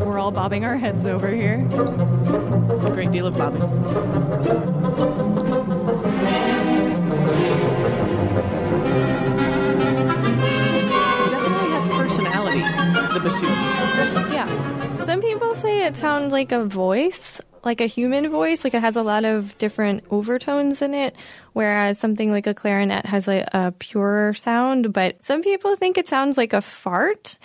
We're 0.04 0.18
all 0.18 0.30
bobbing 0.30 0.64
our 0.64 0.76
heads 0.76 1.06
over 1.06 1.28
here. 1.28 1.66
A 2.86 2.90
great 2.90 3.12
deal 3.12 3.26
of 3.26 3.36
bobbing. 3.36 3.60
Definitely 11.30 11.70
has 11.70 11.84
personality, 11.86 12.60
the 13.14 13.20
bassoon. 13.20 14.32
Yeah. 14.32 14.96
Some 14.96 15.20
people 15.20 15.54
say 15.54 15.84
it 15.84 15.96
sounds 15.96 16.32
like 16.32 16.52
a 16.52 16.64
voice, 16.64 17.40
like 17.64 17.80
a 17.80 17.86
human 17.86 18.30
voice, 18.30 18.64
like 18.64 18.74
it 18.74 18.80
has 18.80 18.96
a 18.96 19.02
lot 19.02 19.24
of 19.24 19.56
different 19.58 20.04
overtones 20.10 20.82
in 20.82 20.94
it, 20.94 21.16
whereas 21.58 21.98
something 21.98 22.30
like 22.30 22.46
a 22.46 22.54
clarinet 22.54 23.04
has 23.04 23.26
a, 23.26 23.44
a 23.52 23.72
purer 23.72 24.32
sound. 24.32 24.92
But 24.92 25.24
some 25.24 25.42
people 25.42 25.74
think 25.74 25.98
it 25.98 26.06
sounds 26.06 26.38
like 26.38 26.52
a 26.52 26.60
fart. 26.60 27.36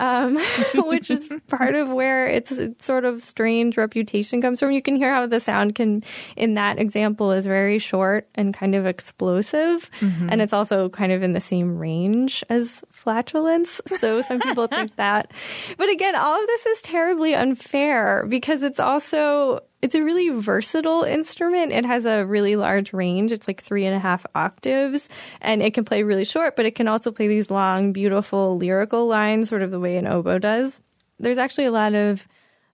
Um, 0.00 0.36
which 0.74 1.10
is 1.10 1.28
part 1.46 1.76
of 1.76 1.88
where 1.88 2.26
its 2.26 2.52
sort 2.80 3.04
of 3.04 3.22
strange 3.22 3.76
reputation 3.76 4.42
comes 4.42 4.58
from. 4.58 4.72
You 4.72 4.82
can 4.82 4.96
hear 4.96 5.14
how 5.14 5.26
the 5.26 5.38
sound 5.38 5.76
can, 5.76 6.02
in 6.34 6.54
that 6.54 6.80
example, 6.80 7.30
is 7.30 7.46
very 7.46 7.78
short 7.78 8.26
and 8.34 8.52
kind 8.52 8.74
of 8.74 8.84
explosive, 8.84 9.90
and 10.00 10.40
it's 10.40 10.52
also 10.52 10.88
kind 10.88 11.12
of 11.12 11.22
in 11.22 11.34
the 11.34 11.40
same 11.40 11.78
range 11.78 12.42
as 12.48 12.82
flatulence. 12.90 13.80
So 13.98 14.22
some 14.22 14.40
people 14.40 14.66
think 14.76 14.96
that. 14.96 15.30
But 15.76 15.90
again, 15.90 16.16
all 16.16 16.40
of 16.40 16.46
this 16.48 16.66
is 16.66 16.82
terribly 16.82 17.34
unfair 17.34 18.24
because 18.28 18.62
it's 18.62 18.80
also 18.80 19.60
it's 19.82 19.96
a 19.96 20.02
really 20.02 20.28
versatile 20.28 21.02
instrument. 21.02 21.72
It 21.72 21.84
has 21.84 22.04
a 22.04 22.24
really 22.24 22.54
large 22.54 22.92
range. 22.92 23.32
It's 23.32 23.48
like 23.48 23.60
three 23.60 23.84
and 23.84 23.96
a 23.96 23.98
half 23.98 24.24
octaves, 24.32 25.08
and 25.40 25.60
it 25.60 25.74
can 25.74 25.84
play 25.84 26.04
really 26.04 26.24
short, 26.24 26.54
but 26.54 26.66
it 26.66 26.76
can 26.76 26.86
also 26.86 27.10
play 27.10 27.26
these 27.26 27.50
long, 27.50 27.92
beautiful 27.92 28.56
lyrical 28.56 29.08
lines, 29.08 29.48
sort 29.48 29.60
of 29.60 29.72
the 29.72 29.80
way 29.80 29.96
an 29.96 30.06
oboe 30.06 30.38
does. 30.38 30.80
There's 31.18 31.38
actually 31.38 31.66
a 31.66 31.72
lot 31.72 31.94
of 31.94 32.26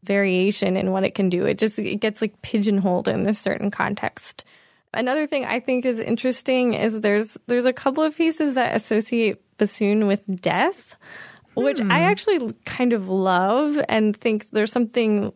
variation 0.04 0.76
in 0.76 0.92
what 0.92 1.02
it 1.02 1.14
can 1.14 1.30
do. 1.30 1.46
It 1.46 1.58
just 1.58 1.78
it 1.78 1.96
gets 1.96 2.20
like 2.20 2.40
pigeonholed 2.42 3.08
in 3.08 3.22
this 3.22 3.38
certain 3.38 3.70
context. 3.70 4.44
Another 4.92 5.26
thing 5.26 5.46
I 5.46 5.60
think 5.60 5.86
is 5.86 5.98
interesting 6.00 6.74
is 6.74 7.00
there's 7.00 7.38
there's 7.46 7.66
a 7.66 7.72
couple 7.72 8.04
of 8.04 8.16
pieces 8.16 8.54
that 8.54 8.76
associate 8.76 9.42
bassoon 9.56 10.06
with 10.06 10.40
death, 10.42 10.94
which 11.54 11.80
I 11.80 11.84
hmm. 11.84 11.90
actually 11.90 12.52
kind 12.66 12.92
of 12.92 13.08
love 13.08 13.80
and 13.88 14.14
think 14.14 14.50
there's 14.50 14.72
something 14.72 15.32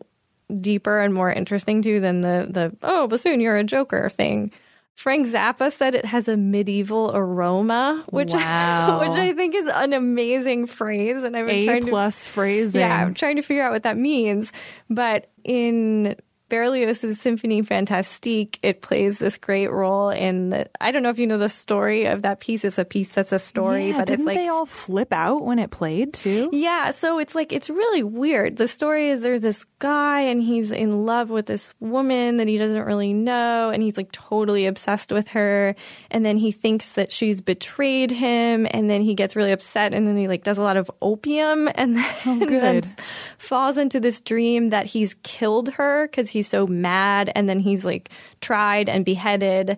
deeper 0.59 0.99
and 0.99 1.13
more 1.13 1.31
interesting 1.31 1.81
to 1.81 1.99
than 1.99 2.21
the 2.21 2.47
the 2.49 2.75
oh 2.83 3.07
bassoon 3.07 3.39
you're 3.39 3.57
a 3.57 3.63
joker 3.63 4.09
thing. 4.09 4.51
Frank 4.95 5.25
Zappa 5.27 5.71
said 5.73 5.95
it 5.95 6.05
has 6.05 6.27
a 6.27 6.37
medieval 6.37 7.11
aroma, 7.15 8.03
which 8.09 8.29
Wow. 8.33 8.99
which 9.01 9.17
I 9.17 9.33
think 9.33 9.55
is 9.55 9.67
an 9.67 9.91
amazing 9.91 10.67
phrase, 10.67 11.23
and 11.23 11.35
I've 11.35 11.47
been 11.47 11.55
A 11.55 11.65
trying 11.65 11.85
to 11.85 11.89
plus 11.89 12.27
phrasing. 12.27 12.81
yeah, 12.81 13.01
I'm 13.01 13.15
trying 13.15 13.37
to 13.37 13.41
figure 13.41 13.63
out 13.63 13.71
what 13.71 13.83
that 13.83 13.97
means. 13.97 14.51
But 14.91 15.31
in 15.43 16.15
Berlioz's 16.53 17.17
Symphonie 17.17 17.65
Fantastique, 17.65 18.59
it 18.61 18.83
plays 18.83 19.17
this 19.17 19.39
great 19.39 19.71
role 19.71 20.09
in 20.09 20.51
the. 20.51 20.69
I 20.79 20.91
don't 20.91 21.01
know 21.01 21.09
if 21.09 21.17
you 21.17 21.25
know 21.25 21.39
the 21.39 21.49
story 21.49 22.05
of 22.05 22.21
that 22.21 22.39
piece. 22.39 22.63
It's 22.63 22.77
a 22.77 22.85
piece 22.85 23.09
that's 23.09 23.31
a 23.31 23.39
story, 23.39 23.89
Yeah, 23.89 23.97
but 23.97 24.05
didn't 24.05 24.19
it's 24.21 24.27
like 24.27 24.37
they 24.37 24.49
all 24.49 24.67
flip 24.67 25.11
out 25.11 25.43
when 25.43 25.57
it 25.57 25.71
played 25.71 26.13
too? 26.13 26.51
yeah, 26.53 26.91
so 26.91 27.17
it's 27.17 27.33
like 27.33 27.51
it's 27.51 27.71
really 27.71 28.03
weird. 28.03 28.57
The 28.57 28.67
story 28.67 29.09
is 29.09 29.21
there's 29.21 29.41
this 29.41 29.65
guy 29.79 30.21
and 30.21 30.43
he's 30.43 30.69
in 30.69 31.07
love 31.07 31.31
with 31.31 31.47
this 31.47 31.73
woman 31.79 32.37
that 32.37 32.47
he 32.47 32.59
doesn't 32.59 32.83
really 32.85 33.13
know 33.13 33.71
and 33.71 33.81
he's 33.81 33.97
like 33.97 34.11
totally 34.11 34.67
obsessed 34.67 35.11
with 35.11 35.29
her 35.29 35.75
and 36.11 36.23
then 36.23 36.37
he 36.37 36.51
thinks 36.51 36.91
that 36.93 37.11
she's 37.11 37.41
betrayed 37.41 38.11
him 38.11 38.67
and 38.69 38.89
then 38.91 39.01
he 39.01 39.15
gets 39.15 39.35
really 39.35 39.51
upset 39.51 39.93
and 39.93 40.07
then 40.07 40.15
he 40.15 40.27
like 40.27 40.43
does 40.43 40.57
a 40.59 40.61
lot 40.61 40.77
of 40.77 40.89
opium 41.01 41.67
and 41.75 41.97
then, 41.97 42.15
oh, 42.27 42.31
and 42.41 42.49
then 42.49 42.95
falls 43.39 43.75
into 43.75 43.99
this 43.99 44.21
dream 44.21 44.69
that 44.69 44.85
he's 44.85 45.15
killed 45.23 45.69
her 45.73 46.07
cuz 46.09 46.29
he's 46.29 46.42
so 46.43 46.67
mad 46.67 47.31
and 47.35 47.47
then 47.47 47.59
he's 47.59 47.83
like 47.83 48.09
tried 48.41 48.89
and 48.89 49.05
beheaded 49.05 49.77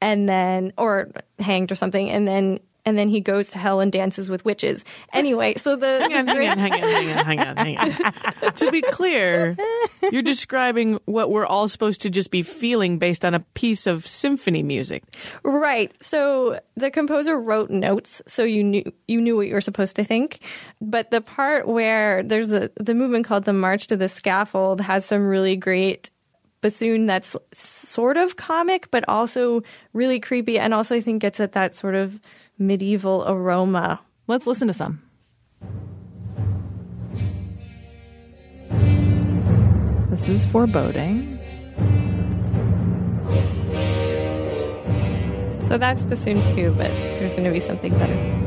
and 0.00 0.28
then 0.28 0.72
or 0.76 1.10
hanged 1.38 1.72
or 1.72 1.74
something 1.74 2.10
and 2.10 2.26
then 2.26 2.58
and 2.86 2.96
then 2.96 3.08
he 3.08 3.20
goes 3.20 3.48
to 3.48 3.58
hell 3.58 3.80
and 3.80 3.90
dances 3.92 4.30
with 4.30 4.44
witches. 4.44 4.84
Anyway, 5.12 5.54
so 5.56 5.76
the 5.76 5.98
Hang 6.08 6.14
on, 6.14 6.26
hang 6.28 6.48
on, 6.50 6.58
hang 6.58 6.72
on, 6.72 6.78
hang 6.80 7.10
on, 7.10 7.24
hang 7.26 7.40
on, 7.40 7.56
hang 7.56 7.78
on. 8.42 8.52
to 8.54 8.70
be 8.70 8.80
clear, 8.80 9.56
you're 10.12 10.22
describing 10.22 11.00
what 11.04 11.30
we're 11.30 11.46
all 11.46 11.68
supposed 11.68 12.02
to 12.02 12.10
just 12.10 12.30
be 12.30 12.42
feeling 12.42 12.98
based 12.98 13.24
on 13.24 13.34
a 13.34 13.40
piece 13.54 13.86
of 13.86 14.06
symphony 14.06 14.62
music. 14.62 15.02
Right. 15.42 15.92
So 16.02 16.60
the 16.76 16.90
composer 16.90 17.38
wrote 17.38 17.70
notes, 17.70 18.22
so 18.26 18.44
you 18.44 18.62
knew 18.62 18.92
you 19.08 19.20
knew 19.20 19.36
what 19.36 19.48
you 19.48 19.54
were 19.54 19.60
supposed 19.60 19.96
to 19.96 20.04
think. 20.04 20.40
But 20.80 21.10
the 21.10 21.20
part 21.20 21.66
where 21.66 22.22
there's 22.22 22.52
a 22.52 22.70
the 22.76 22.94
movement 22.94 23.26
called 23.26 23.44
the 23.44 23.52
March 23.52 23.88
to 23.88 23.96
the 23.96 24.08
Scaffold 24.08 24.80
has 24.80 25.04
some 25.04 25.26
really 25.26 25.56
great 25.56 26.10
bassoon 26.60 27.06
that's 27.06 27.36
sort 27.52 28.16
of 28.16 28.36
comic, 28.36 28.90
but 28.90 29.04
also 29.08 29.62
really 29.92 30.20
creepy, 30.20 30.58
and 30.58 30.72
also 30.72 30.94
I 30.94 31.00
think 31.00 31.22
gets 31.22 31.40
at 31.40 31.52
that 31.52 31.74
sort 31.74 31.94
of 31.94 32.18
medieval 32.58 33.24
aroma. 33.26 34.00
Let's 34.26 34.46
listen 34.46 34.68
to 34.68 34.74
some. 34.74 35.02
This 40.10 40.28
is 40.28 40.44
foreboding. 40.46 41.38
So 45.60 45.76
that's 45.78 46.04
bassoon 46.04 46.42
too, 46.54 46.72
but 46.76 46.88
there's 47.18 47.32
going 47.32 47.44
to 47.44 47.50
be 47.50 47.60
something 47.60 47.92
better. 47.98 48.45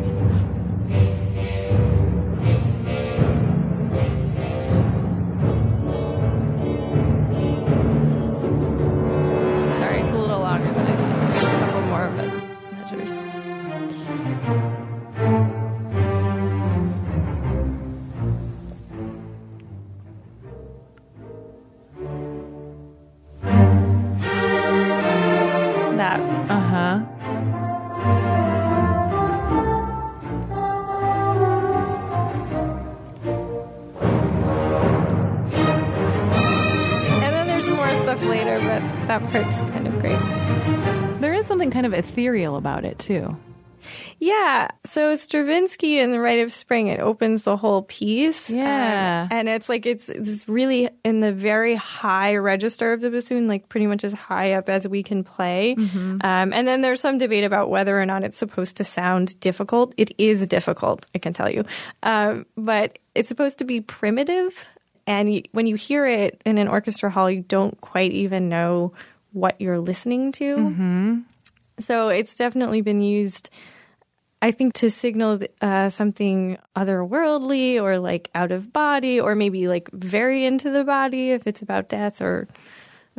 That 39.10 39.24
part's 39.32 39.60
kind 39.72 39.88
of 39.88 40.00
great. 40.00 40.20
There 41.20 41.34
is 41.34 41.48
something 41.48 41.72
kind 41.72 41.88
of 41.88 41.94
ethereal 41.94 42.58
about 42.58 42.86
it 42.86 43.00
too. 43.00 43.36
Yeah. 44.20 44.68
So 44.86 45.16
Stravinsky 45.16 45.98
in 46.00 46.12
The 46.12 46.20
Rite 46.20 46.42
of 46.42 46.54
Spring, 46.54 46.88
it 46.88 47.00
opens 47.00 47.44
the 47.44 47.58
whole 47.58 47.82
piece. 47.84 48.52
Yeah. 48.52 49.24
And, 49.24 49.32
and 49.32 49.50
it's 49.50 49.68
like, 49.68 49.88
it's, 49.88 50.10
it's 50.10 50.48
really 50.48 50.90
in 51.04 51.22
the 51.22 51.32
very 51.32 51.74
high 51.74 52.36
register 52.36 52.94
of 52.94 53.02
the 53.02 53.10
bassoon, 53.10 53.48
like 53.48 53.68
pretty 53.68 53.88
much 53.88 54.04
as 54.04 54.14
high 54.14 54.54
up 54.54 54.70
as 54.70 54.88
we 54.88 55.02
can 55.02 55.24
play. 55.24 55.76
Um, 55.76 56.54
and 56.54 56.68
then 56.68 56.82
there's 56.82 57.02
some 57.02 57.18
debate 57.18 57.46
about 57.46 57.72
whether 57.72 58.00
or 58.00 58.06
not 58.06 58.24
it's 58.24 58.38
supposed 58.38 58.78
to 58.78 58.84
sound 58.84 59.40
difficult. 59.40 59.96
It 59.98 60.12
is 60.20 60.46
difficult, 60.46 61.08
I 61.16 61.18
can 61.18 61.34
tell 61.34 61.50
you. 61.50 61.64
Um, 62.04 62.46
but 62.56 63.00
it's 63.16 63.28
supposed 63.28 63.58
to 63.58 63.64
be 63.64 63.82
primitive. 63.82 64.68
And 65.10 65.34
you, 65.34 65.42
when 65.54 65.66
you 65.66 65.76
hear 65.76 66.06
it 66.06 66.40
in 66.46 66.60
an 66.60 66.68
orchestra 66.68 67.10
hall, 67.10 67.32
you 67.32 67.42
don't 67.42 67.82
quite 67.82 68.12
even 68.12 68.48
know 68.48 68.94
what 69.32 69.60
you're 69.60 69.80
listening 69.80 70.32
to. 70.34 70.56
So 71.80 72.10
it's 72.10 72.36
definitely 72.36 72.82
been 72.82 73.02
used, 73.02 73.50
I 74.40 74.52
think, 74.52 74.76
to 74.76 74.92
signal 74.92 75.40
uh, 75.62 75.90
something 75.90 76.60
otherworldly 76.76 77.82
or 77.82 77.98
like 77.98 78.30
out 78.36 78.52
of 78.52 78.72
body 78.72 79.20
or 79.20 79.34
maybe 79.34 79.68
like 79.68 79.90
very 79.92 80.46
into 80.46 80.70
the 80.70 80.84
body 80.84 81.32
if 81.32 81.48
it's 81.48 81.64
about 81.64 81.90
death 81.90 82.22
or 82.22 82.48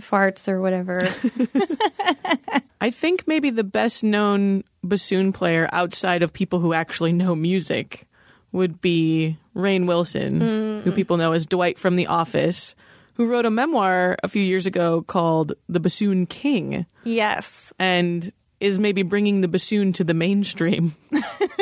farts 0.01 0.47
or 0.47 0.61
whatever. 0.61 1.01
I 2.81 2.91
think 2.91 3.27
maybe 3.27 3.51
the 3.51 3.65
best 3.65 4.05
known 4.05 4.63
bassoon 4.85 5.33
player 5.33 5.69
outside 5.73 6.23
of 6.23 6.33
people 6.33 6.61
who 6.61 6.73
actually 6.73 7.13
know 7.13 7.35
music 7.35 8.07
would 8.53 8.81
be 8.81 9.39
Rainn 9.61 9.87
Wilson, 9.87 10.40
who 10.40 10.47
mm-hmm. 10.47 10.90
people 10.93 11.17
know 11.17 11.33
as 11.33 11.47
Dwight 11.47 11.79
from 11.79 11.97
The 11.97 12.07
Office, 12.07 12.75
who 13.14 13.26
wrote 13.26 13.47
a 13.47 13.50
memoir 13.50 14.17
a 14.23 14.29
few 14.29 14.43
years 14.43 14.67
ago 14.67 15.02
called 15.02 15.52
The 15.69 15.81
Bassoon 15.81 16.26
King 16.26 16.87
yes. 17.05 17.73
and 17.79 18.33
is 18.61 18.79
maybe 18.79 19.02
bringing 19.02 19.40
the 19.40 19.49
bassoon 19.49 19.93
to 19.95 20.05
the 20.05 20.14
mainstream. 20.14 20.95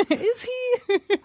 Is 0.09 0.45
he? 0.45 0.59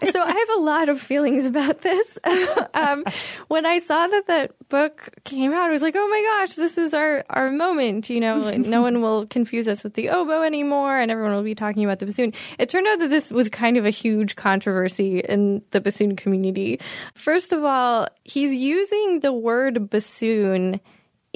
so 0.09 0.21
I 0.21 0.31
have 0.31 0.57
a 0.57 0.61
lot 0.61 0.89
of 0.89 1.01
feelings 1.01 1.45
about 1.45 1.81
this. 1.81 2.17
um, 2.73 3.03
when 3.47 3.65
I 3.65 3.79
saw 3.79 4.07
that 4.07 4.27
that 4.27 4.69
book 4.69 5.09
came 5.25 5.53
out, 5.53 5.69
I 5.69 5.71
was 5.71 5.81
like, 5.81 5.95
"Oh 5.97 6.07
my 6.07 6.21
gosh, 6.21 6.55
this 6.55 6.77
is 6.77 6.93
our 6.93 7.25
our 7.29 7.51
moment!" 7.51 8.09
You 8.09 8.19
know, 8.19 8.55
no 8.55 8.81
one 8.81 9.01
will 9.01 9.25
confuse 9.27 9.67
us 9.67 9.83
with 9.83 9.95
the 9.95 10.09
oboe 10.09 10.43
anymore, 10.43 10.97
and 10.97 11.11
everyone 11.11 11.33
will 11.33 11.43
be 11.43 11.55
talking 11.55 11.83
about 11.83 11.99
the 11.99 12.05
bassoon. 12.05 12.33
It 12.57 12.69
turned 12.69 12.87
out 12.87 12.99
that 12.99 13.09
this 13.09 13.31
was 13.31 13.49
kind 13.49 13.77
of 13.77 13.85
a 13.85 13.89
huge 13.89 14.35
controversy 14.35 15.19
in 15.19 15.61
the 15.71 15.81
bassoon 15.81 16.15
community. 16.15 16.79
First 17.13 17.51
of 17.51 17.63
all, 17.63 18.07
he's 18.23 18.53
using 18.53 19.19
the 19.19 19.33
word 19.33 19.89
bassoon 19.89 20.79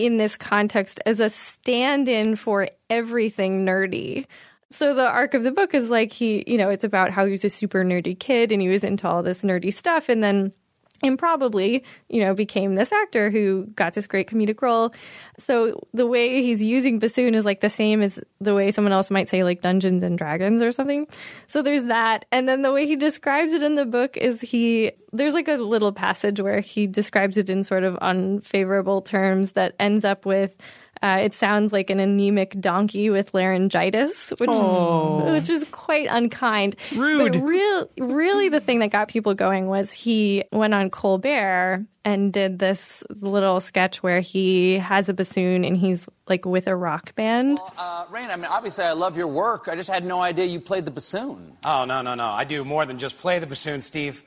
in 0.06 0.18
this 0.18 0.38
context 0.38 1.00
as 1.06 1.20
a 1.20 1.30
stand-in 1.30 2.36
for 2.36 2.70
everything 2.90 3.66
nerdy. 3.66 4.26
So 4.72 4.94
the 4.94 5.08
arc 5.08 5.34
of 5.34 5.44
the 5.44 5.52
book 5.52 5.74
is 5.74 5.90
like 5.90 6.12
he, 6.12 6.44
you 6.48 6.58
know, 6.58 6.70
it's 6.70 6.84
about 6.84 7.12
how 7.12 7.26
he 7.26 7.32
was 7.32 7.44
a 7.44 7.50
super 7.50 7.84
nerdy 7.84 8.18
kid 8.18 8.52
and 8.52 8.62
he 8.62 8.70
was 8.70 8.84
into 8.84 9.08
all 9.08 9.24
this 9.24 9.44
nerdy 9.44 9.74
stuff 9.74 10.10
and 10.10 10.24
then 10.24 10.54
improbably, 11.02 11.84
you 12.10 12.22
know, 12.22 12.34
became 12.34 12.76
this 12.76 12.92
actor 12.92 13.30
who 13.30 13.66
got 13.76 13.94
this 13.94 14.08
great 14.08 14.30
comedic 14.30 14.62
role. 14.62 14.94
So 15.38 15.88
the 15.94 16.06
way 16.08 16.42
he's 16.42 16.64
using 16.64 17.00
bassoon 17.00 17.36
is 17.36 17.46
like 17.46 17.62
the 17.62 17.70
same 17.70 18.02
as 18.02 18.20
the 18.40 18.54
way 18.54 18.72
someone 18.72 18.92
else 18.92 19.10
might 19.10 19.30
say 19.30 19.44
like 19.44 19.62
Dungeons 19.62 20.04
and 20.04 20.18
Dragons 20.18 20.62
or 20.62 20.72
something. 20.72 21.08
So 21.48 21.62
there's 21.62 21.86
that. 21.86 22.26
And 22.32 22.48
then 22.48 22.62
the 22.62 22.72
way 22.72 22.86
he 22.86 22.96
describes 22.96 23.54
it 23.54 23.64
in 23.64 23.76
the 23.76 23.86
book 23.86 24.18
is 24.18 24.42
he 24.42 24.92
there's 25.12 25.34
like 25.34 25.48
a 25.48 25.56
little 25.56 25.92
passage 25.92 26.40
where 26.40 26.60
he 26.60 26.86
describes 26.86 27.38
it 27.38 27.50
in 27.50 27.64
sort 27.64 27.84
of 27.84 27.98
unfavorable 27.98 29.02
terms 29.02 29.54
that 29.54 29.76
ends 29.80 30.06
up 30.06 30.26
with 30.26 30.56
Uh, 31.02 31.20
it 31.22 31.34
sounds 31.34 31.72
like 31.72 31.90
an 31.90 32.00
anemic 32.00 32.60
donkey 32.60 33.10
with 33.10 33.34
laryngitis, 33.34 34.32
which 34.38 34.50
is 34.50 35.34
which 35.34 35.50
is 35.50 35.68
quite 35.72 36.08
unkind. 36.10 36.76
Rude. 36.94 37.34
But 37.34 37.42
real, 37.42 37.90
really, 37.98 38.50
the 38.50 38.60
thing 38.60 38.80
that 38.80 38.90
got 38.90 39.08
people 39.08 39.34
going 39.34 39.68
was 39.68 39.94
he 39.94 40.44
went 40.52 40.74
on 40.74 40.90
Colbert 40.90 41.86
and 42.04 42.34
did 42.34 42.60
this 42.60 43.04
little 43.22 43.60
sketch 43.60 44.02
where 44.04 44.20
he 44.20 44.78
has 44.80 45.10
a 45.10 45.14
bassoon 45.14 45.64
and 45.64 45.78
he's 45.78 46.08
like 46.28 46.46
with 46.46 46.68
a 46.68 46.76
rock 46.76 47.16
band. 47.16 47.60
Uh, 47.78 48.06
Rainn, 48.08 48.30
I 48.30 48.36
mean, 48.36 48.46
obviously, 48.46 48.84
I 48.84 48.94
love 48.94 49.16
your 49.18 49.28
work. 49.28 49.68
I 49.70 49.76
just 49.76 49.90
had 49.90 50.04
no 50.06 50.22
idea 50.22 50.46
you 50.46 50.60
played 50.60 50.86
the 50.86 50.92
bassoon. 50.92 51.58
Oh, 51.64 51.86
no, 51.86 52.02
no, 52.02 52.16
no. 52.16 52.28
I 52.28 52.44
do 52.44 52.66
more 52.66 52.86
than 52.86 52.98
just 52.98 53.18
play 53.18 53.40
the 53.40 53.48
bassoon, 53.48 53.82
Steve. 53.82 54.24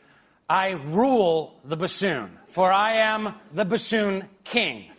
I 0.48 0.72
rule 0.72 1.60
the 1.64 1.76
bassoon, 1.76 2.38
for 2.48 2.72
I 2.72 2.94
am 2.96 3.34
the 3.52 3.64
bassoon 3.64 4.28
king. 4.44 4.91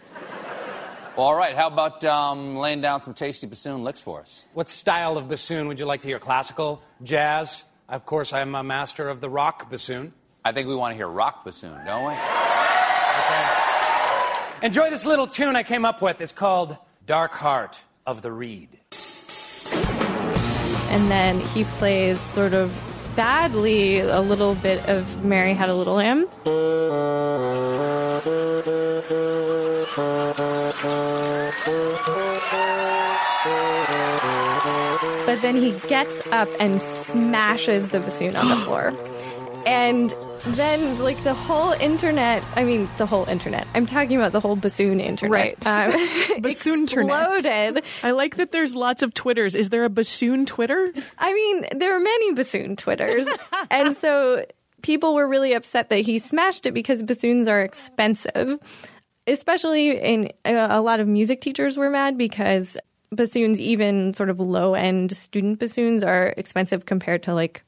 Well, 1.15 1.27
all 1.27 1.35
right, 1.35 1.55
how 1.55 1.67
about 1.67 2.03
um, 2.05 2.55
laying 2.55 2.81
down 2.81 2.99
some 2.99 3.13
tasty 3.13 3.45
bassoon 3.45 3.83
licks 3.83 4.01
for 4.01 4.21
us? 4.21 4.45
What 4.55 4.67
style 4.67 5.15
of 5.15 5.27
bassoon 5.27 5.67
would 5.67 5.79
you 5.79 5.85
like 5.85 6.01
to 6.01 6.07
hear? 6.07 6.17
Classical? 6.17 6.81
Jazz? 7.03 7.65
Of 7.87 8.03
course, 8.07 8.33
I'm 8.33 8.55
a 8.55 8.63
master 8.63 9.07
of 9.09 9.21
the 9.21 9.29
rock 9.29 9.69
bassoon. 9.69 10.11
I 10.43 10.53
think 10.53 10.67
we 10.67 10.73
want 10.75 10.93
to 10.93 10.95
hear 10.95 11.07
rock 11.07 11.45
bassoon, 11.45 11.77
don't 11.85 12.07
we? 12.07 12.13
Enjoy 14.65 14.89
this 14.89 15.05
little 15.05 15.27
tune 15.27 15.55
I 15.55 15.61
came 15.61 15.85
up 15.85 16.01
with. 16.01 16.19
It's 16.19 16.33
called 16.33 16.77
Dark 17.05 17.33
Heart 17.33 17.79
of 18.07 18.23
the 18.23 18.31
Reed. 18.31 18.79
And 20.89 21.11
then 21.11 21.39
he 21.39 21.63
plays 21.63 22.19
sort 22.19 22.53
of 22.53 22.73
badly 23.15 23.99
a 23.99 24.21
little 24.21 24.55
bit 24.55 24.83
of 24.89 25.23
Mary 25.23 25.53
Had 25.53 25.69
a 25.69 25.75
Little 25.75 25.93
Lamb. 25.93 26.27
But 35.33 35.41
then 35.41 35.55
he 35.55 35.71
gets 35.87 36.21
up 36.27 36.47
and 36.59 36.79
smashes 36.79 37.89
the 37.89 37.99
bassoon 37.99 38.35
on 38.35 38.49
the 38.49 38.55
floor. 38.65 38.93
And 39.65 40.13
then, 40.45 40.99
like, 40.99 41.23
the 41.23 41.33
whole 41.33 41.71
internet, 41.71 42.43
I 42.55 42.63
mean, 42.63 42.87
the 42.99 43.07
whole 43.07 43.25
internet, 43.25 43.65
I'm 43.73 43.87
talking 43.87 44.15
about 44.15 44.31
the 44.31 44.39
whole 44.39 44.55
bassoon 44.55 44.99
internet. 44.99 45.31
Right. 45.31 45.65
Um, 45.65 45.91
Bassoon-ternet. 46.43 47.37
exploded. 47.39 47.83
I 48.03 48.11
like 48.11 48.35
that 48.35 48.51
there's 48.51 48.75
lots 48.75 49.01
of 49.01 49.15
Twitters. 49.15 49.55
Is 49.55 49.69
there 49.69 49.85
a 49.85 49.89
bassoon 49.89 50.45
Twitter? 50.45 50.93
I 51.17 51.33
mean, 51.33 51.65
there 51.79 51.95
are 51.95 51.99
many 51.99 52.33
bassoon 52.33 52.75
Twitters. 52.75 53.25
and 53.71 53.97
so 53.97 54.45
people 54.83 55.15
were 55.15 55.27
really 55.27 55.53
upset 55.53 55.89
that 55.89 56.01
he 56.01 56.19
smashed 56.19 56.67
it 56.67 56.75
because 56.75 57.01
bassoons 57.01 57.47
are 57.47 57.63
expensive. 57.63 58.59
Especially 59.25 59.97
in 59.97 60.31
a 60.45 60.79
lot 60.79 60.99
of 60.99 61.07
music 61.07 61.41
teachers 61.41 61.75
were 61.75 61.89
mad 61.89 62.19
because 62.19 62.77
bassoons, 63.15 63.59
even 63.59 64.13
sort 64.13 64.29
of 64.29 64.39
low 64.39 64.73
end 64.73 65.15
student 65.15 65.59
bassoons, 65.59 66.03
are 66.03 66.33
expensive 66.37 66.85
compared 66.85 67.23
to 67.23 67.33
like 67.33 67.63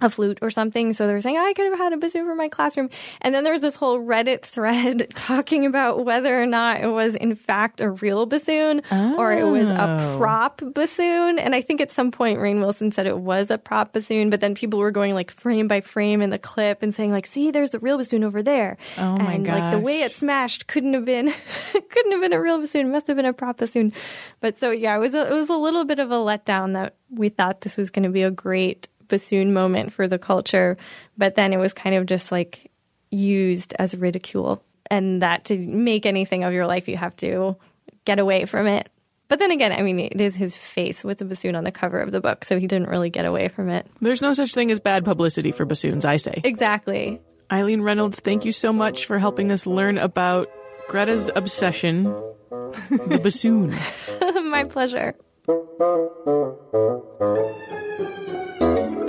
a 0.00 0.10
flute 0.10 0.38
or 0.42 0.50
something. 0.50 0.92
So 0.92 1.06
they're 1.06 1.20
saying, 1.20 1.38
I 1.38 1.52
could 1.54 1.66
have 1.66 1.78
had 1.78 1.92
a 1.92 1.96
bassoon 1.96 2.26
for 2.26 2.34
my 2.34 2.48
classroom. 2.48 2.90
And 3.22 3.34
then 3.34 3.44
there's 3.44 3.62
this 3.62 3.76
whole 3.76 3.98
Reddit 3.98 4.42
thread 4.42 5.10
talking 5.14 5.64
about 5.64 6.04
whether 6.04 6.40
or 6.40 6.46
not 6.46 6.82
it 6.82 6.88
was 6.88 7.14
in 7.14 7.34
fact 7.34 7.80
a 7.80 7.90
real 7.90 8.26
bassoon 8.26 8.82
or 8.90 9.32
it 9.32 9.44
was 9.44 9.70
a 9.70 9.98
oh. 9.98 10.18
prop 10.18 10.62
bassoon. 10.74 11.38
And 11.38 11.54
I 11.54 11.62
think 11.62 11.80
at 11.80 11.90
some 11.90 12.10
point 12.10 12.38
Rainn 12.38 12.60
Wilson 12.60 12.90
said 12.90 13.06
it 13.06 13.18
was 13.18 13.50
a 13.50 13.58
prop 13.58 13.92
bassoon, 13.92 14.28
but 14.28 14.40
then 14.40 14.54
people 14.54 14.78
were 14.78 14.90
going 14.90 15.14
like 15.14 15.30
frame 15.30 15.66
by 15.66 15.80
frame 15.80 16.20
in 16.20 16.30
the 16.30 16.38
clip 16.38 16.82
and 16.82 16.94
saying 16.94 17.12
like, 17.12 17.26
see, 17.26 17.50
there's 17.50 17.70
the 17.70 17.78
real 17.78 17.96
bassoon 17.96 18.22
over 18.22 18.42
there. 18.42 18.76
Oh 18.98 19.16
my 19.16 19.34
and 19.34 19.46
like 19.46 19.70
the 19.70 19.78
way 19.78 20.02
it 20.02 20.14
smashed 20.14 20.66
couldn't 20.66 20.94
have 20.94 21.04
been 21.04 21.32
couldn't 21.72 22.12
have 22.12 22.20
been 22.20 22.32
a 22.32 22.40
real 22.40 22.58
bassoon. 22.58 22.86
It 22.86 22.90
must 22.90 23.06
have 23.06 23.16
been 23.16 23.26
a 23.26 23.32
prop 23.32 23.58
bassoon. 23.58 23.92
But 24.40 24.58
so 24.58 24.70
yeah, 24.70 24.94
it 24.96 24.98
was 24.98 25.14
a, 25.14 25.26
it 25.26 25.34
was 25.34 25.48
a 25.48 25.56
little 25.56 25.84
bit 25.84 25.98
of 25.98 26.10
a 26.10 26.16
letdown 26.16 26.74
that 26.74 26.96
we 27.10 27.28
thought 27.28 27.62
this 27.62 27.76
was 27.76 27.90
going 27.90 28.02
to 28.02 28.10
be 28.10 28.22
a 28.22 28.30
great 28.30 28.88
bassoon 29.08 29.52
moment 29.52 29.92
for 29.92 30.08
the 30.08 30.18
culture, 30.18 30.76
but 31.16 31.34
then 31.34 31.52
it 31.52 31.58
was 31.58 31.72
kind 31.72 31.96
of 31.96 32.06
just 32.06 32.32
like 32.32 32.70
used 33.10 33.74
as 33.78 33.96
ridicule, 33.96 34.62
and 34.90 35.22
that 35.22 35.44
to 35.46 35.56
make 35.58 36.06
anything 36.06 36.44
of 36.44 36.52
your 36.52 36.66
life, 36.66 36.88
you 36.88 36.96
have 36.96 37.16
to 37.16 37.56
get 38.04 38.18
away 38.18 38.44
from 38.44 38.66
it. 38.66 38.88
But 39.28 39.40
then 39.40 39.50
again, 39.50 39.72
I 39.72 39.82
mean, 39.82 39.98
it 39.98 40.20
is 40.20 40.36
his 40.36 40.56
face 40.56 41.02
with 41.02 41.18
the 41.18 41.24
bassoon 41.24 41.56
on 41.56 41.64
the 41.64 41.72
cover 41.72 41.98
of 41.98 42.12
the 42.12 42.20
book, 42.20 42.44
so 42.44 42.58
he 42.58 42.66
didn't 42.66 42.88
really 42.88 43.10
get 43.10 43.24
away 43.24 43.48
from 43.48 43.68
it. 43.68 43.86
There's 44.00 44.22
no 44.22 44.32
such 44.34 44.54
thing 44.54 44.70
as 44.70 44.78
bad 44.78 45.04
publicity 45.04 45.50
for 45.50 45.64
bassoons, 45.64 46.04
I 46.04 46.16
say. 46.16 46.40
Exactly. 46.44 47.20
Eileen 47.50 47.82
Reynolds, 47.82 48.20
thank 48.20 48.44
you 48.44 48.52
so 48.52 48.72
much 48.72 49.06
for 49.06 49.18
helping 49.18 49.50
us 49.50 49.66
learn 49.66 49.98
about 49.98 50.48
Greta's 50.88 51.30
obsession, 51.34 52.04
the 52.04 53.20
bassoon. 53.22 53.74
My 54.50 54.64
pleasure. 54.64 55.14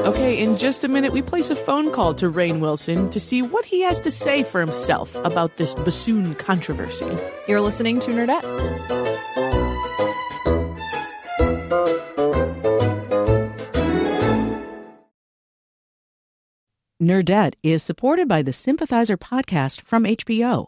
Okay, 0.08 0.42
in 0.42 0.56
just 0.56 0.86
a 0.86 0.88
minute, 0.88 1.12
we 1.12 1.22
place 1.22 1.50
a 1.50 1.56
phone 1.56 1.92
call 1.92 2.14
to 2.14 2.32
Rainn 2.32 2.62
Wilson 2.62 3.10
to 3.10 3.20
see 3.20 3.42
what 3.42 3.66
he 3.66 3.82
has 3.82 4.00
to 4.00 4.10
say 4.10 4.42
for 4.42 4.62
himself 4.62 5.14
about 5.26 5.58
this 5.58 5.76
bassoon 5.76 6.34
controversy. 6.36 7.14
You're 7.46 7.60
listening 7.60 8.00
to 8.00 8.12
Nerdette. 8.12 8.42
Nerdette 17.04 17.56
is 17.62 17.84
supported 17.84 18.30
by 18.30 18.42
the 18.42 18.54
Sympathizer 18.54 19.18
podcast 19.18 19.82
from 19.82 20.06
HBO. 20.06 20.68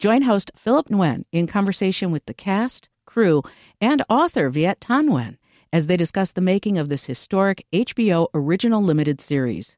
Join 0.00 0.22
host 0.22 0.50
Philip 0.56 0.88
Nguyen 0.88 1.22
in 1.30 1.46
conversation 1.46 2.10
with 2.10 2.26
the 2.26 2.34
cast, 2.34 2.88
crew, 3.06 3.44
and 3.80 4.02
author 4.08 4.50
Viet 4.50 4.80
Thanh 4.80 5.08
Nguyen 5.08 5.36
as 5.72 5.86
they 5.86 5.96
discuss 5.96 6.32
the 6.32 6.40
making 6.40 6.78
of 6.78 6.88
this 6.88 7.04
historic 7.04 7.64
HBO 7.72 8.28
original 8.34 8.82
limited 8.82 9.20
series. 9.20 9.76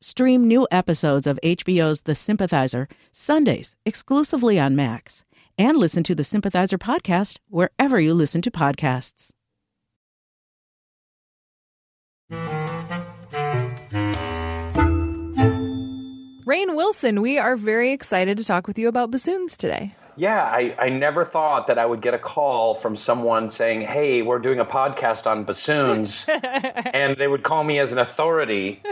Stream 0.00 0.48
new 0.48 0.66
episodes 0.70 1.26
of 1.26 1.38
HBO's 1.42 2.02
The 2.02 2.14
Sympathizer 2.14 2.88
Sundays 3.12 3.76
exclusively 3.86 4.58
on 4.58 4.74
Max, 4.74 5.24
and 5.56 5.78
listen 5.78 6.02
to 6.04 6.14
the 6.14 6.24
Sympathizer 6.24 6.78
podcast 6.78 7.38
wherever 7.48 8.00
you 8.00 8.14
listen 8.14 8.42
to 8.42 8.50
podcasts. 8.50 9.32
Rainn 16.44 16.74
Wilson, 16.76 17.22
we 17.22 17.38
are 17.38 17.56
very 17.56 17.92
excited 17.92 18.36
to 18.38 18.44
talk 18.44 18.66
with 18.66 18.78
you 18.78 18.88
about 18.88 19.10
bassoons 19.10 19.56
today. 19.56 19.94
Yeah, 20.16 20.42
I, 20.42 20.74
I 20.78 20.88
never 20.88 21.24
thought 21.24 21.68
that 21.68 21.78
I 21.78 21.86
would 21.86 22.00
get 22.00 22.14
a 22.14 22.18
call 22.18 22.74
from 22.74 22.96
someone 22.96 23.50
saying, 23.50 23.82
Hey, 23.82 24.22
we're 24.22 24.38
doing 24.38 24.60
a 24.60 24.64
podcast 24.64 25.26
on 25.26 25.44
bassoons. 25.44 26.26
and 26.28 27.16
they 27.16 27.26
would 27.26 27.42
call 27.42 27.64
me 27.64 27.78
as 27.78 27.92
an 27.92 27.98
authority. 27.98 28.82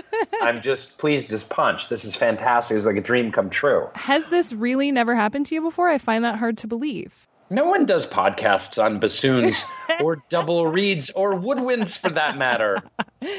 I'm 0.41 0.61
just 0.61 0.99
pleased 0.99 1.33
as 1.33 1.45
punch. 1.45 1.89
This 1.89 2.05
is 2.05 2.17
fantastic. 2.17 2.77
It's 2.77 2.87
like 2.87 2.97
a 2.97 3.03
dream 3.03 3.33
come 3.33 3.51
true. 3.51 3.89
Has 3.95 4.27
this 4.29 4.53
really 4.53 4.91
never 4.91 5.15
happened 5.15 5.47
to 5.47 5.55
you 5.55 5.61
before? 5.61 5.89
I 5.89 5.99
find 5.99 6.25
that 6.25 6.39
hard 6.39 6.59
to 6.59 6.67
believe. 6.67 7.27
No 7.53 7.65
one 7.65 7.85
does 7.85 8.07
podcasts 8.07 8.83
on 8.83 9.01
bassoons 9.01 9.65
or 10.01 10.23
double 10.29 10.69
reeds 10.69 11.11
or 11.11 11.35
woodwinds 11.35 11.99
for 11.99 12.11
that 12.11 12.39
matter. 12.39 12.83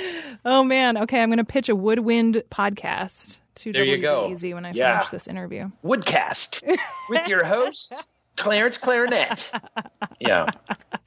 Oh 0.44 0.64
man, 0.64 0.98
okay, 0.98 1.22
I'm 1.22 1.30
going 1.30 1.38
to 1.38 1.44
pitch 1.44 1.70
a 1.70 1.76
woodwind 1.76 2.42
podcast 2.50 3.38
to 3.56 3.72
There 3.74 3.84
you 3.84 3.98
go. 3.98 4.30
WBEZ 4.30 4.54
when 4.54 4.66
I 4.66 4.72
Yeah. 4.72 4.98
finish 5.00 5.10
this 5.12 5.28
interview. 5.28 5.70
Woodcast 5.84 6.64
with 7.10 7.28
your 7.28 7.44
host, 7.46 7.94
Clarence 8.38 8.78
Clarinet. 8.78 9.52
Yeah. 10.20 10.48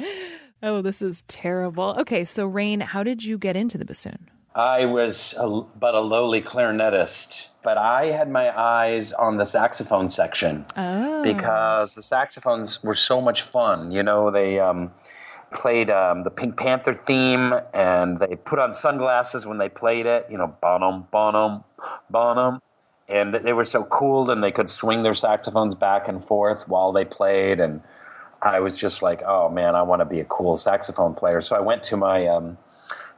Oh, 0.63 0.81
this 0.81 1.03
is 1.03 1.23
terrible. 1.29 1.95
Okay, 2.01 2.25
so 2.25 2.51
Rainn, 2.51 2.81
how 2.81 3.03
did 3.03 3.23
you 3.23 3.37
get 3.37 3.55
into 3.55 3.77
the 3.77 3.85
bassoon? 3.85 4.31
I 4.55 4.87
was 4.87 5.35
a, 5.39 5.61
but 5.79 5.95
a 5.95 6.01
lowly 6.01 6.41
clarinetist, 6.41 7.49
but 7.63 7.77
I 7.77 8.07
had 8.07 8.31
my 8.31 8.49
eyes 8.59 9.13
on 9.13 9.37
the 9.37 9.45
saxophone 9.45 10.09
section 10.09 10.65
because 11.23 11.95
the 11.95 12.03
saxophones 12.03 12.83
were 12.83 12.95
so 12.95 13.21
much 13.21 13.43
fun. 13.43 13.93
You 13.93 14.03
know, 14.03 14.31
they 14.31 14.59
um, 14.59 14.93
played 15.55 15.91
um, 15.91 16.23
the 16.23 16.31
Pink 16.31 16.57
Panther 16.57 16.93
theme 16.93 17.55
and 17.73 18.19
they 18.19 18.37
put 18.37 18.59
on 18.59 18.75
sunglasses 18.75 19.47
when 19.47 19.59
they 19.59 19.69
played 19.69 20.07
it, 20.07 20.27
you 20.31 20.37
know, 20.37 20.49
bonum, 20.61 21.07
bonum, 21.11 21.65
bonum. 22.11 22.61
And 23.09 23.35
they 23.35 23.53
were 23.53 23.65
so 23.65 23.85
cool 23.85 24.31
and 24.31 24.43
they 24.43 24.53
could 24.53 24.69
swing 24.69 25.03
their 25.03 25.15
saxophones 25.15 25.75
back 25.75 26.09
and 26.09 26.23
forth 26.23 26.67
while 26.69 26.93
they 26.93 27.05
played. 27.05 27.61
And 27.61 27.83
I 28.43 28.61
was 28.61 28.77
just 28.77 29.03
like, 29.03 29.23
oh 29.27 29.49
man, 29.49 29.75
I 29.75 29.83
want 29.83 30.01
to 30.01 30.07
be 30.07 30.21
a 30.21 30.25
cool 30.25 30.57
saxophone 30.57 31.15
player. 31.15 31.41
So 31.41 31.57
I 31.57 31.61
went 31.61 31.83
to 31.85 31.97
my 31.97 32.27
um, 32.27 32.59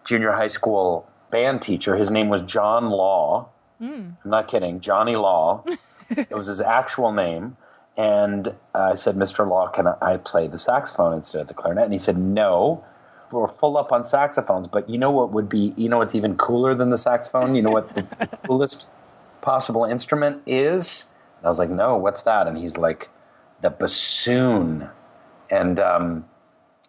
junior 0.05 0.33
high 0.33 0.49
school 0.49 1.09
band 1.31 1.63
teacher. 1.63 1.97
His 1.97 2.11
name 2.11 2.29
was 2.29 2.43
John 2.43 2.91
Law. 2.91 3.49
I'm 4.25 4.31
not 4.31 4.49
kidding, 4.49 4.81
Johnny 4.81 5.17
Law. 5.17 5.65
it 6.11 6.31
was 6.33 6.47
his 6.47 6.61
actual 6.61 7.13
name. 7.13 7.57
And 7.97 8.55
I 8.75 8.95
said, 8.97 9.17
Mr. 9.17 9.49
Law, 9.49 9.69
can 9.69 9.87
I 9.87 10.19
play 10.19 10.49
the 10.49 10.59
saxophone 10.59 11.15
instead 11.15 11.41
of 11.41 11.49
the 11.49 11.55
clarinet? 11.55 11.85
And 11.85 11.93
he 11.93 11.99
said, 11.99 12.19
No, 12.19 12.85
we're 13.31 13.49
full 13.49 13.79
up 13.79 13.91
on 13.93 14.05
saxophones. 14.05 14.69
But 14.69 14.91
you 14.91 14.99
know 14.99 15.11
what 15.11 15.33
would 15.33 15.49
be, 15.49 15.73
you 15.77 15.89
know 15.89 15.99
what's 15.99 16.15
even 16.15 16.37
cooler 16.37 16.75
than 16.75 16.91
the 16.91 16.99
saxophone? 16.99 17.55
You 17.55 17.63
know 17.63 17.71
what 17.71 17.95
the 17.95 18.03
coolest 18.47 18.93
possible 19.41 19.85
instrument 19.85 20.43
is? 20.47 21.07
And 21.39 21.47
I 21.47 21.49
was 21.49 21.59
like, 21.59 21.71
No, 21.71 21.97
what's 21.97 22.23
that? 22.23 22.47
And 22.47 22.59
he's 22.59 22.77
like, 22.77 23.09
The 23.63 23.71
bassoon. 23.71 24.91
and 25.51 25.81
um, 25.81 26.27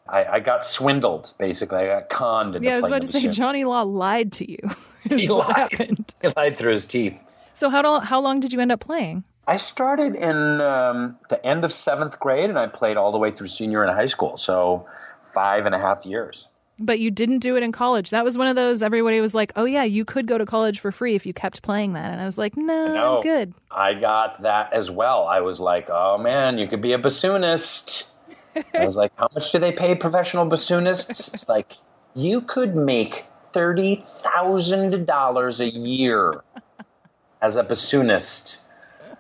I, 0.10 0.26
I 0.26 0.40
got 0.40 0.66
swindled. 0.66 1.34
Basically, 1.38 1.78
I 1.78 1.86
got 1.88 2.10
conned. 2.10 2.62
Yeah, 2.64 2.74
I 2.74 2.76
was 2.78 2.88
about 2.88 3.02
to 3.02 3.08
say. 3.08 3.28
Johnny 3.30 3.64
Law 3.64 3.84
lied 3.84 4.34
to 4.34 4.50
you. 4.52 4.60
He 5.08 5.30
lied. 5.30 5.56
happened. 5.56 6.14
He 6.22 6.28
lied 6.36 6.58
through 6.58 6.74
his 6.74 6.86
teeth. 6.86 7.16
So 7.54 7.70
how 7.70 7.82
do, 7.82 8.00
how 8.06 8.20
long 8.20 8.42
did 8.42 8.52
you 8.52 8.60
end 8.60 8.74
up 8.74 8.82
playing? 8.82 9.24
I 9.48 9.58
started 9.58 10.16
in 10.16 10.62
um, 10.62 11.18
the 11.30 11.44
end 11.46 11.64
of 11.64 11.72
seventh 11.72 12.20
grade, 12.20 12.50
and 12.50 12.60
I 12.60 12.68
played 12.68 12.98
all 12.98 13.12
the 13.12 13.18
way 13.18 13.32
through 13.32 13.48
senior 13.48 13.84
in 13.84 13.90
high 13.90 14.08
school. 14.08 14.38
So 14.38 14.86
five 15.34 15.66
and 15.66 15.74
a 15.74 15.80
half 15.80 16.06
years. 16.06 16.48
But 16.80 17.00
you 17.00 17.10
didn't 17.10 17.40
do 17.40 17.58
it 17.58 17.64
in 17.64 17.72
college. 17.72 18.12
That 18.12 18.24
was 18.24 18.38
one 18.38 18.48
of 18.48 18.56
those 18.56 18.84
everybody 18.84 19.20
was 19.20 19.34
like, 19.34 19.52
"Oh 19.56 19.66
yeah, 19.66 19.84
you 19.84 20.06
could 20.06 20.28
go 20.28 20.38
to 20.38 20.46
college 20.46 20.80
for 20.80 20.92
free 20.92 21.16
if 21.16 21.26
you 21.26 21.34
kept 21.34 21.64
playing 21.64 21.94
that." 21.94 22.12
And 22.12 22.22
I 22.22 22.26
was 22.26 22.38
like, 22.38 22.56
"No, 22.56 22.94
No. 22.94 23.18
I'm 23.18 23.24
good." 23.24 23.54
I 23.72 23.94
got 23.94 24.44
that 24.44 24.74
as 24.74 24.92
well. 24.92 25.28
I 25.28 25.42
was 25.42 25.60
like, 25.60 25.90
oh 25.90 26.18
man, 26.18 26.58
you 26.58 26.68
could 26.68 26.82
be 26.82 26.94
a 26.94 27.00
bassoonist. 27.00 28.10
I 28.74 28.86
was 28.86 28.96
like, 28.96 29.12
how 29.18 29.28
much 29.36 29.52
do 29.52 29.60
they 29.60 29.72
pay 29.72 29.94
professional 29.94 30.48
bassoonists? 30.48 31.32
It's 31.34 31.48
like, 31.48 31.74
you 32.16 32.42
could 32.42 32.76
make 32.76 33.26
$30,000 33.54 35.60
a 35.60 35.70
year 35.70 36.42
as 37.42 37.56
a 37.56 37.64
bassoonist. 37.64 38.58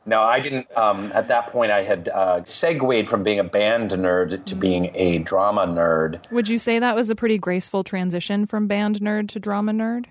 No, 0.08 0.22
I 0.22 0.40
didn't. 0.40 0.68
Um, 0.76 1.12
at 1.14 1.28
that 1.28 1.48
point, 1.48 1.72
I 1.72 1.84
had 1.84 2.08
uh, 2.08 2.44
segued 2.46 3.10
from 3.10 3.24
being 3.24 3.40
a 3.40 3.44
band 3.44 3.92
nerd 3.92 4.46
to 4.46 4.56
being 4.56 4.92
a 4.96 5.20
drama 5.20 5.68
nerd. 5.68 6.22
Would 6.32 6.48
you 6.48 6.58
say 6.58 6.80
that 6.80 6.96
was 6.96 7.10
a 7.10 7.16
pretty 7.16 7.38
graceful 7.38 7.84
transition 7.84 8.46
from 8.46 8.68
band 8.68 9.02
nerd 9.02 9.28
to 9.30 9.40
drama 9.40 9.74
nerd? 9.74 10.06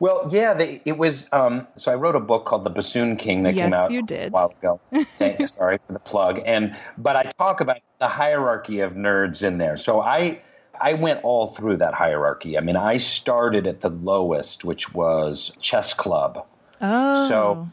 Well, 0.00 0.26
yeah, 0.32 0.54
they, 0.54 0.82
it 0.84 0.98
was. 0.98 1.28
Um, 1.32 1.68
so 1.76 1.92
I 1.92 1.94
wrote 1.94 2.16
a 2.16 2.20
book 2.20 2.44
called 2.44 2.64
The 2.64 2.70
Bassoon 2.70 3.16
King 3.16 3.44
that 3.44 3.54
came 3.54 3.72
out 3.72 3.92
you 3.92 4.02
did. 4.02 4.28
a 4.28 4.30
while 4.30 4.54
ago. 4.58 4.80
Thanks, 5.18 5.52
sorry 5.54 5.78
for 5.86 5.92
the 5.92 5.98
plug. 6.00 6.40
And 6.44 6.76
but 6.98 7.14
I 7.14 7.24
talk 7.24 7.60
about 7.60 7.78
the 8.00 8.08
hierarchy 8.08 8.80
of 8.80 8.94
nerds 8.94 9.46
in 9.46 9.58
there. 9.58 9.76
So 9.76 10.00
I 10.00 10.40
I 10.80 10.94
went 10.94 11.22
all 11.24 11.46
through 11.46 11.76
that 11.76 11.94
hierarchy. 11.94 12.56
I 12.56 12.62
mean, 12.62 12.76
I 12.76 12.96
started 12.96 13.66
at 13.66 13.80
the 13.80 13.90
lowest, 13.90 14.64
which 14.64 14.92
was 14.94 15.56
chess 15.60 15.94
club. 15.94 16.46
Oh, 16.80 17.28
So 17.28 17.68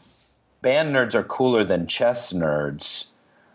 band 0.62 0.94
nerds 0.94 1.14
are 1.14 1.22
cooler 1.22 1.64
than 1.64 1.86
chess 1.86 2.32
nerds. 2.32 3.06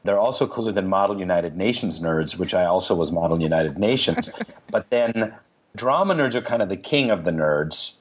They're 0.04 0.20
also 0.20 0.48
cooler 0.48 0.72
than 0.72 0.88
Model 0.88 1.20
United 1.20 1.56
Nations 1.56 2.00
nerds, 2.00 2.38
which 2.38 2.54
I 2.54 2.66
also 2.66 2.96
was 2.96 3.12
Model 3.12 3.42
United 3.42 3.78
Nations. 3.78 4.30
but 4.72 4.90
then 4.90 5.34
drama 5.76 6.14
nerds 6.14 6.36
are 6.36 6.42
kind 6.42 6.62
of 6.62 6.70
the 6.70 6.78
king 6.78 7.10
of 7.10 7.24
the 7.24 7.32
nerds 7.32 7.96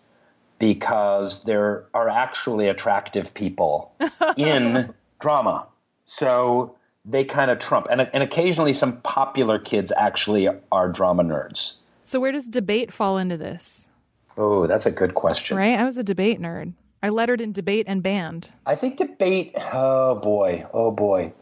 because 0.59 1.45
there 1.45 1.85
are 1.95 2.09
actually 2.09 2.69
attractive 2.69 3.35
people 3.35 3.93
in 4.37 4.93
drama. 5.21 5.67
So 6.05 6.77
they 7.05 7.25
kind 7.25 7.51
of 7.51 7.59
trump. 7.59 7.87
And, 7.91 8.01
and 8.13 8.23
occasionally 8.23 8.73
some 8.73 9.01
popular 9.01 9.59
kids 9.59 9.93
actually 9.97 10.49
are 10.71 10.89
drama 10.89 11.25
nerds. 11.25 11.79
so 12.05 12.21
where 12.21 12.33
does 12.33 12.49
debate 12.49 12.93
fall 12.93 13.19
into 13.19 13.37
this? 13.37 13.89
Oh, 14.37 14.67
that's 14.67 14.87
a 14.87 14.91
good 14.91 15.15
question. 15.15 15.57
Right? 15.57 15.79
I 15.79 15.85
was 15.85 15.99
a 15.99 16.05
debate 16.05 16.41
nerd. 16.41 16.73
I 17.03 17.09
lettered 17.09 17.41
in 17.41 17.53
debate 17.53 17.87
and 17.89 18.03
band. 18.03 18.51
I 18.65 18.77
think 18.77 18.97
debate. 18.97 19.55
Oh 19.73 20.15
boy, 20.17 20.67
oh 20.73 20.91
boy. 20.91 21.33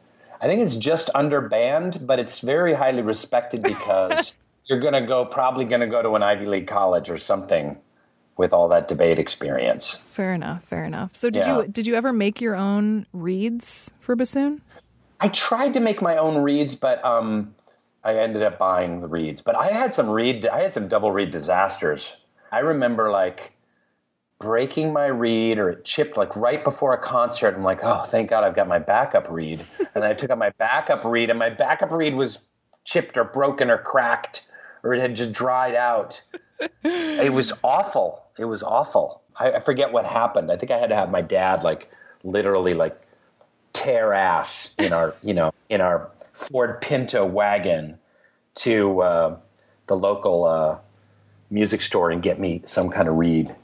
I 0.41 0.47
think 0.47 0.63
it's 0.63 0.77
just 0.77 1.11
under 1.15 1.43
band, 1.43 1.99
but 2.07 2.19
it's 2.19 2.41
very 2.41 2.73
highly 2.73 3.03
respected 3.03 3.63
because 3.63 4.37
you're 4.65 4.81
going 4.81 4.95
to 4.95 5.03
go 5.03 5.27
probably 5.27 5.67
going 5.67 5.83
to 5.83 5.87
go 5.87 6.01
to 6.01 6.15
an 6.15 6.23
Ivy 6.23 6.47
League 6.47 6.67
college 6.67 7.11
or 7.11 7.19
something 7.19 7.77
with 8.39 8.55
all 8.55 8.69
that 8.69 8.89
debate 8.89 9.19
experience. 9.19 9.97
Fair 10.13 10.33
enough. 10.33 10.65
Fair 10.65 10.85
enough. 10.85 11.11
So 11.15 11.29
did 11.29 11.41
Yeah. 11.45 11.59
you 11.59 11.69
did 11.69 11.87
you 11.87 11.95
ever 11.95 12.11
make 12.13 12.41
your 12.41 12.57
own 12.57 13.07
reeds 13.13 13.91
for 14.01 14.17
bassoon? 14.17 14.63
I 15.21 15.29
tried 15.29 15.75
to 15.75 15.81
make 15.81 16.01
my 16.01 16.17
own 16.17 16.39
reeds, 16.39 16.75
but 16.75 17.05
um, 17.05 17.55
I 18.03 18.17
ended 18.17 18.43
up 18.43 18.59
buying 18.59 19.03
the 19.03 19.09
reeds. 19.09 19.43
But 19.43 19.57
I 19.57 19.67
had 19.67 19.93
some 19.93 20.09
reed, 20.09 20.47
I 20.47 20.63
had 20.63 20.73
some 20.73 20.89
double 20.89 21.13
reed 21.13 21.31
disasters. 21.31 22.17
I 22.51 22.61
remember 22.61 23.11
like 23.11 23.53
breaking 24.41 24.93
my 24.93 25.07
reed 25.07 25.59
or 25.59 25.71
it 25.71 25.85
chipped 25.85 26.17
like 26.17 26.35
right 26.35 26.65
before 26.65 26.93
a 26.93 26.99
concert. 26.99 27.55
I'm 27.55 27.63
like, 27.63 27.81
oh, 27.85 28.05
thank 28.05 28.31
God 28.31 28.43
I've 28.43 28.57
got 28.57 28.67
my 28.67 28.81
backup 28.81 29.31
reed. 29.31 29.65
and 29.95 30.03
I 30.03 30.15
took 30.15 30.31
out 30.31 30.39
my 30.39 30.51
backup 30.51 31.05
reed, 31.05 31.31
and 31.31 31.39
my 31.39 31.51
backup 31.51 31.93
reed 31.93 32.15
was 32.15 32.39
chipped 32.85 33.17
or 33.17 33.25
broken 33.25 33.71
or 33.71 33.79
cracked 33.79 34.47
or 34.83 34.95
it 34.95 35.01
had 35.01 35.17
just 35.17 35.33
dried 35.33 35.75
out. 35.75 36.23
it 36.85 37.33
was 37.33 37.53
awful. 37.63 38.23
It 38.39 38.45
was 38.45 38.63
awful. 38.63 39.23
I, 39.39 39.53
I 39.53 39.61
forget 39.61 39.93
what 39.93 40.05
happened. 40.05 40.51
I 40.51 40.57
think 40.57 40.73
I 40.73 40.79
had 40.79 40.91
to 40.91 40.97
have 40.97 41.11
my 41.11 41.23
dad 41.23 41.63
like 41.63 41.91
literally 42.23 42.75
like 42.75 43.01
tear 43.73 44.13
ass 44.13 44.75
in 44.79 44.93
our 44.93 45.15
you 45.23 45.33
know 45.35 45.53
in 45.69 45.81
our 45.81 46.11
Ford 46.33 46.81
Pinto 46.81 47.25
wagon 47.25 47.99
to 48.57 49.01
uh, 49.01 49.39
the 49.87 49.97
local 49.97 50.45
uh, 50.45 50.79
music 51.51 51.81
store 51.81 52.11
and 52.11 52.23
get 52.23 52.39
me 52.39 52.63
some 52.65 52.91
kind 52.91 53.09
of 53.09 53.15
reed 53.15 53.55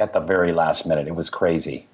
at 0.00 0.12
the 0.12 0.20
very 0.20 0.52
last 0.52 0.86
minute. 0.86 1.06
It 1.06 1.14
was 1.14 1.30
crazy. 1.30 1.86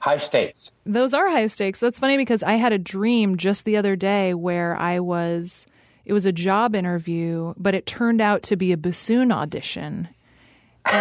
High 0.00 0.16
stakes. 0.16 0.70
Those 0.84 1.14
are 1.14 1.28
high 1.30 1.46
stakes. 1.46 1.78
That's 1.78 1.98
funny 2.00 2.16
because 2.16 2.42
I 2.42 2.54
had 2.54 2.72
a 2.72 2.78
dream 2.78 3.36
just 3.36 3.64
the 3.64 3.76
other 3.76 3.94
day 3.96 4.34
where 4.34 4.76
I 4.76 4.98
was 5.00 5.66
it 6.04 6.12
was 6.12 6.26
a 6.26 6.32
job 6.32 6.74
interview, 6.74 7.54
but 7.56 7.74
it 7.76 7.86
turned 7.86 8.20
out 8.20 8.42
to 8.44 8.56
be 8.56 8.72
a 8.72 8.76
bassoon 8.76 9.30
audition. 9.30 10.08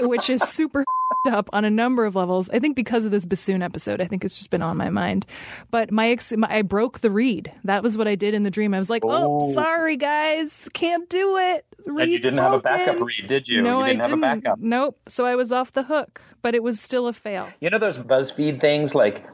which 0.00 0.30
is 0.30 0.40
super 0.42 0.84
up 1.28 1.50
on 1.52 1.64
a 1.64 1.70
number 1.70 2.04
of 2.04 2.14
levels. 2.14 2.48
I 2.50 2.60
think 2.60 2.76
because 2.76 3.04
of 3.04 3.10
this 3.10 3.24
bassoon 3.24 3.60
episode, 3.60 4.00
I 4.00 4.06
think 4.06 4.24
it's 4.24 4.36
just 4.38 4.50
been 4.50 4.62
on 4.62 4.76
my 4.76 4.88
mind. 4.90 5.26
But 5.72 5.90
my, 5.90 6.10
ex- 6.10 6.32
my 6.36 6.46
I 6.48 6.62
broke 6.62 7.00
the 7.00 7.10
reed. 7.10 7.50
That 7.64 7.82
was 7.82 7.98
what 7.98 8.06
I 8.06 8.14
did 8.14 8.34
in 8.34 8.44
the 8.44 8.50
dream. 8.52 8.72
I 8.72 8.78
was 8.78 8.88
like, 8.88 9.04
"Oh, 9.04 9.50
Oh. 9.50 9.52
sorry 9.52 9.96
guys, 9.96 10.68
can't 10.72 11.08
do 11.08 11.36
it." 11.38 11.66
The 11.86 11.94
And 12.02 12.10
you 12.10 12.18
didn't 12.18 12.38
have 12.40 12.52
a 12.52 12.60
backup 12.60 13.00
reed, 13.00 13.26
did 13.28 13.46
you? 13.48 13.62
No, 13.62 13.80
You 13.80 13.86
didn't 13.86 14.00
I 14.00 14.04
have 14.08 14.12
a 14.12 14.20
didn't. 14.20 14.42
backup. 14.44 14.58
Nope. 14.58 14.98
So 15.06 15.24
I 15.24 15.36
was 15.36 15.52
off 15.52 15.72
the 15.72 15.84
hook, 15.84 16.20
but 16.42 16.54
it 16.54 16.62
was 16.62 16.80
still 16.80 17.06
a 17.06 17.12
fail. 17.12 17.48
You 17.60 17.70
know 17.70 17.78
those 17.78 17.98
BuzzFeed 17.98 18.60
things 18.60 18.94
like, 18.94 19.24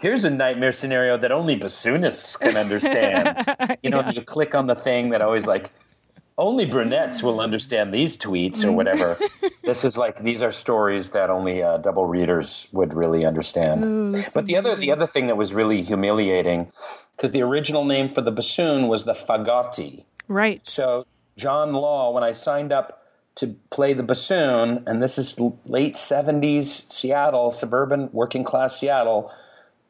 here's 0.00 0.24
a 0.24 0.30
nightmare 0.30 0.72
scenario 0.72 1.16
that 1.16 1.32
only 1.32 1.58
bassoonists 1.58 2.38
can 2.38 2.56
understand. 2.56 3.44
you 3.82 3.90
know, 3.90 4.08
you 4.10 4.22
click 4.22 4.54
on 4.54 4.66
the 4.68 4.76
thing 4.76 5.10
that 5.10 5.20
always 5.20 5.46
like, 5.46 5.72
only 6.38 6.64
brunettes 6.64 7.22
will 7.22 7.40
understand 7.40 7.92
these 7.92 8.16
tweets 8.16 8.64
or 8.64 8.72
whatever. 8.72 9.18
this 9.64 9.84
is 9.84 9.98
like 9.98 10.22
these 10.22 10.42
are 10.42 10.52
stories 10.52 11.10
that 11.10 11.28
only 11.28 11.62
uh, 11.62 11.76
double 11.78 12.06
readers 12.06 12.66
would 12.72 12.94
really 12.94 13.26
understand. 13.26 14.16
but 14.32 14.46
the 14.46 14.56
other 14.56 14.74
the 14.76 14.92
other 14.92 15.06
thing 15.06 15.26
that 15.26 15.36
was 15.36 15.52
really 15.52 15.82
humiliating, 15.82 16.70
because 17.16 17.32
the 17.32 17.42
original 17.42 17.84
name 17.84 18.08
for 18.08 18.22
the 18.22 18.30
bassoon 18.32 18.88
was 18.88 19.04
the 19.04 19.12
fagotti. 19.12 20.04
Right. 20.28 20.66
So 20.66 21.04
John 21.40 21.72
Law, 21.72 22.12
when 22.12 22.22
I 22.22 22.32
signed 22.32 22.70
up 22.70 23.02
to 23.36 23.56
play 23.70 23.94
the 23.94 24.02
bassoon, 24.02 24.84
and 24.86 25.02
this 25.02 25.16
is 25.16 25.40
late 25.64 25.94
'70s 25.94 26.92
Seattle, 26.92 27.50
suburban 27.50 28.10
working 28.12 28.44
class 28.44 28.78
Seattle, 28.78 29.32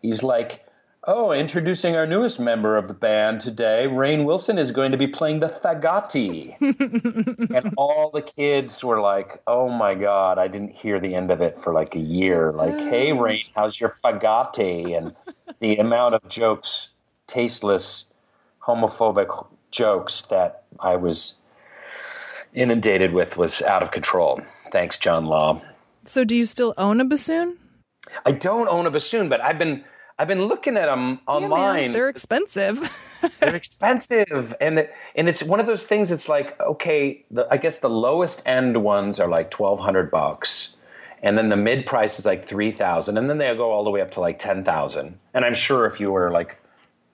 he's 0.01 0.23
like, 0.23 0.65
"Oh, 1.09 1.33
introducing 1.33 1.97
our 1.97 2.07
newest 2.07 2.39
member 2.39 2.77
of 2.77 2.87
the 2.87 2.95
band 2.95 3.41
today, 3.41 3.89
Rainn 3.91 4.25
Wilson 4.25 4.59
is 4.59 4.71
going 4.71 4.93
to 4.93 4.97
be 4.97 5.09
playing 5.09 5.41
the 5.41 5.49
fagotti." 5.49 6.55
and 7.53 7.75
all 7.77 8.11
the 8.11 8.23
kids 8.23 8.85
were 8.85 9.01
like, 9.01 9.43
"Oh 9.49 9.69
my 9.69 9.97
god, 9.97 10.39
I 10.39 10.47
didn't 10.47 10.73
hear 10.73 11.01
the 11.01 11.17
end 11.17 11.33
of 11.33 11.41
it 11.41 11.61
for 11.61 11.73
like 11.73 11.97
a 11.97 12.01
year." 12.01 12.53
Like, 12.53 12.75
uh. 12.75 12.85
"Hey, 12.89 13.11
Rainn, 13.11 13.47
how's 13.57 13.81
your 13.81 13.97
fagotti?" 14.05 14.97
And 14.97 15.17
the 15.59 15.77
amount 15.87 16.15
of 16.15 16.29
jokes, 16.29 16.91
tasteless, 17.27 18.07
homophobic 18.63 19.49
jokes 19.73 20.23
that 20.23 20.63
I 20.79 20.95
was 20.95 21.35
inundated 22.55 23.13
with 23.13 23.37
was 23.37 23.63
out 23.63 23.83
of 23.83 23.91
control. 23.91 24.41
Thanks, 24.73 24.99
John 24.99 25.27
Law. 25.27 25.63
So 26.05 26.25
do 26.25 26.37
you 26.37 26.47
still 26.47 26.75
own 26.79 27.01
a 27.01 27.05
bassoon? 27.05 27.59
I 28.25 28.33
don't 28.33 28.69
own 28.69 28.87
a 28.87 28.91
bassoon, 28.91 29.29
but 29.29 29.41
I've 29.41 29.59
been 29.59 29.85
I've 30.19 30.29
been 30.29 30.43
looking 30.43 30.77
at 30.77 30.87
them 30.87 31.21
Yeah, 31.29 31.39
man, 31.41 31.51
online. 31.53 31.93
they're 31.93 32.09
expensive. 32.09 32.79
They're 33.41 33.55
expensive, 33.55 34.55
and 34.63 34.79
it, 34.79 34.95
and 35.15 35.29
it's 35.29 35.43
one 35.43 35.61
of 35.61 35.67
those 35.67 35.85
things. 35.85 36.11
It's 36.11 36.27
like 36.29 36.59
okay, 36.59 37.25
the, 37.31 37.47
I 37.51 37.59
guess 37.59 37.79
the 37.79 37.91
lowest 37.91 38.43
end 38.47 38.83
ones 38.83 39.21
are 39.21 39.29
like 39.29 39.51
twelve 39.51 39.79
hundred 39.79 40.11
bucks, 40.11 40.71
and 41.23 41.37
then 41.37 41.51
the 41.51 41.57
mid 41.57 41.85
price 41.85 42.19
is 42.19 42.25
like 42.25 42.49
three 42.49 42.73
thousand, 42.73 43.19
and 43.19 43.29
then 43.29 43.37
they 43.37 43.55
go 43.55 43.71
all 43.71 43.85
the 43.85 43.91
way 43.91 44.01
up 44.01 44.13
to 44.13 44.21
like 44.21 44.39
ten 44.39 44.65
thousand. 44.65 45.19
And 45.35 45.45
I'm 45.45 45.53
sure 45.53 45.85
if 45.85 46.01
you 46.01 46.11
were 46.11 46.31
like 46.31 46.57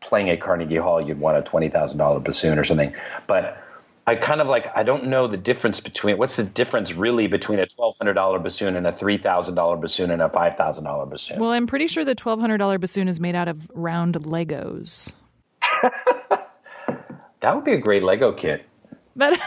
playing 0.00 0.30
at 0.30 0.40
Carnegie 0.40 0.76
Hall, 0.76 1.00
you'd 1.00 1.18
want 1.18 1.38
a 1.38 1.42
twenty 1.42 1.68
thousand 1.70 1.98
dollar 1.98 2.20
bassoon 2.20 2.56
or 2.56 2.62
something. 2.64 2.94
But 3.26 3.60
I 4.08 4.14
kind 4.14 4.40
of 4.40 4.46
like 4.46 4.66
I 4.76 4.84
don't 4.84 5.06
know 5.06 5.26
the 5.26 5.36
difference 5.36 5.80
between 5.80 6.16
what's 6.16 6.36
the 6.36 6.44
difference 6.44 6.94
really 6.94 7.26
between 7.26 7.58
a 7.58 7.66
twelve 7.66 7.96
hundred 7.98 8.14
dollar 8.14 8.38
bassoon 8.38 8.76
and 8.76 8.86
a 8.86 8.92
three 8.92 9.18
thousand 9.18 9.56
dollar 9.56 9.76
bassoon 9.76 10.10
and 10.10 10.22
a 10.22 10.28
five 10.28 10.56
thousand 10.56 10.84
dollar 10.84 11.06
bassoon. 11.06 11.40
well, 11.40 11.50
I'm 11.50 11.66
pretty 11.66 11.88
sure 11.88 12.04
the 12.04 12.14
twelve 12.14 12.38
hundred 12.38 12.58
dollar 12.58 12.78
bassoon 12.78 13.08
is 13.08 13.18
made 13.18 13.34
out 13.34 13.48
of 13.48 13.68
round 13.74 14.14
Legos. 14.14 15.12
that 17.40 17.54
would 17.54 17.64
be 17.64 17.72
a 17.72 17.78
great 17.78 18.04
Lego 18.04 18.32
kit. 18.32 18.64
That 19.16 19.40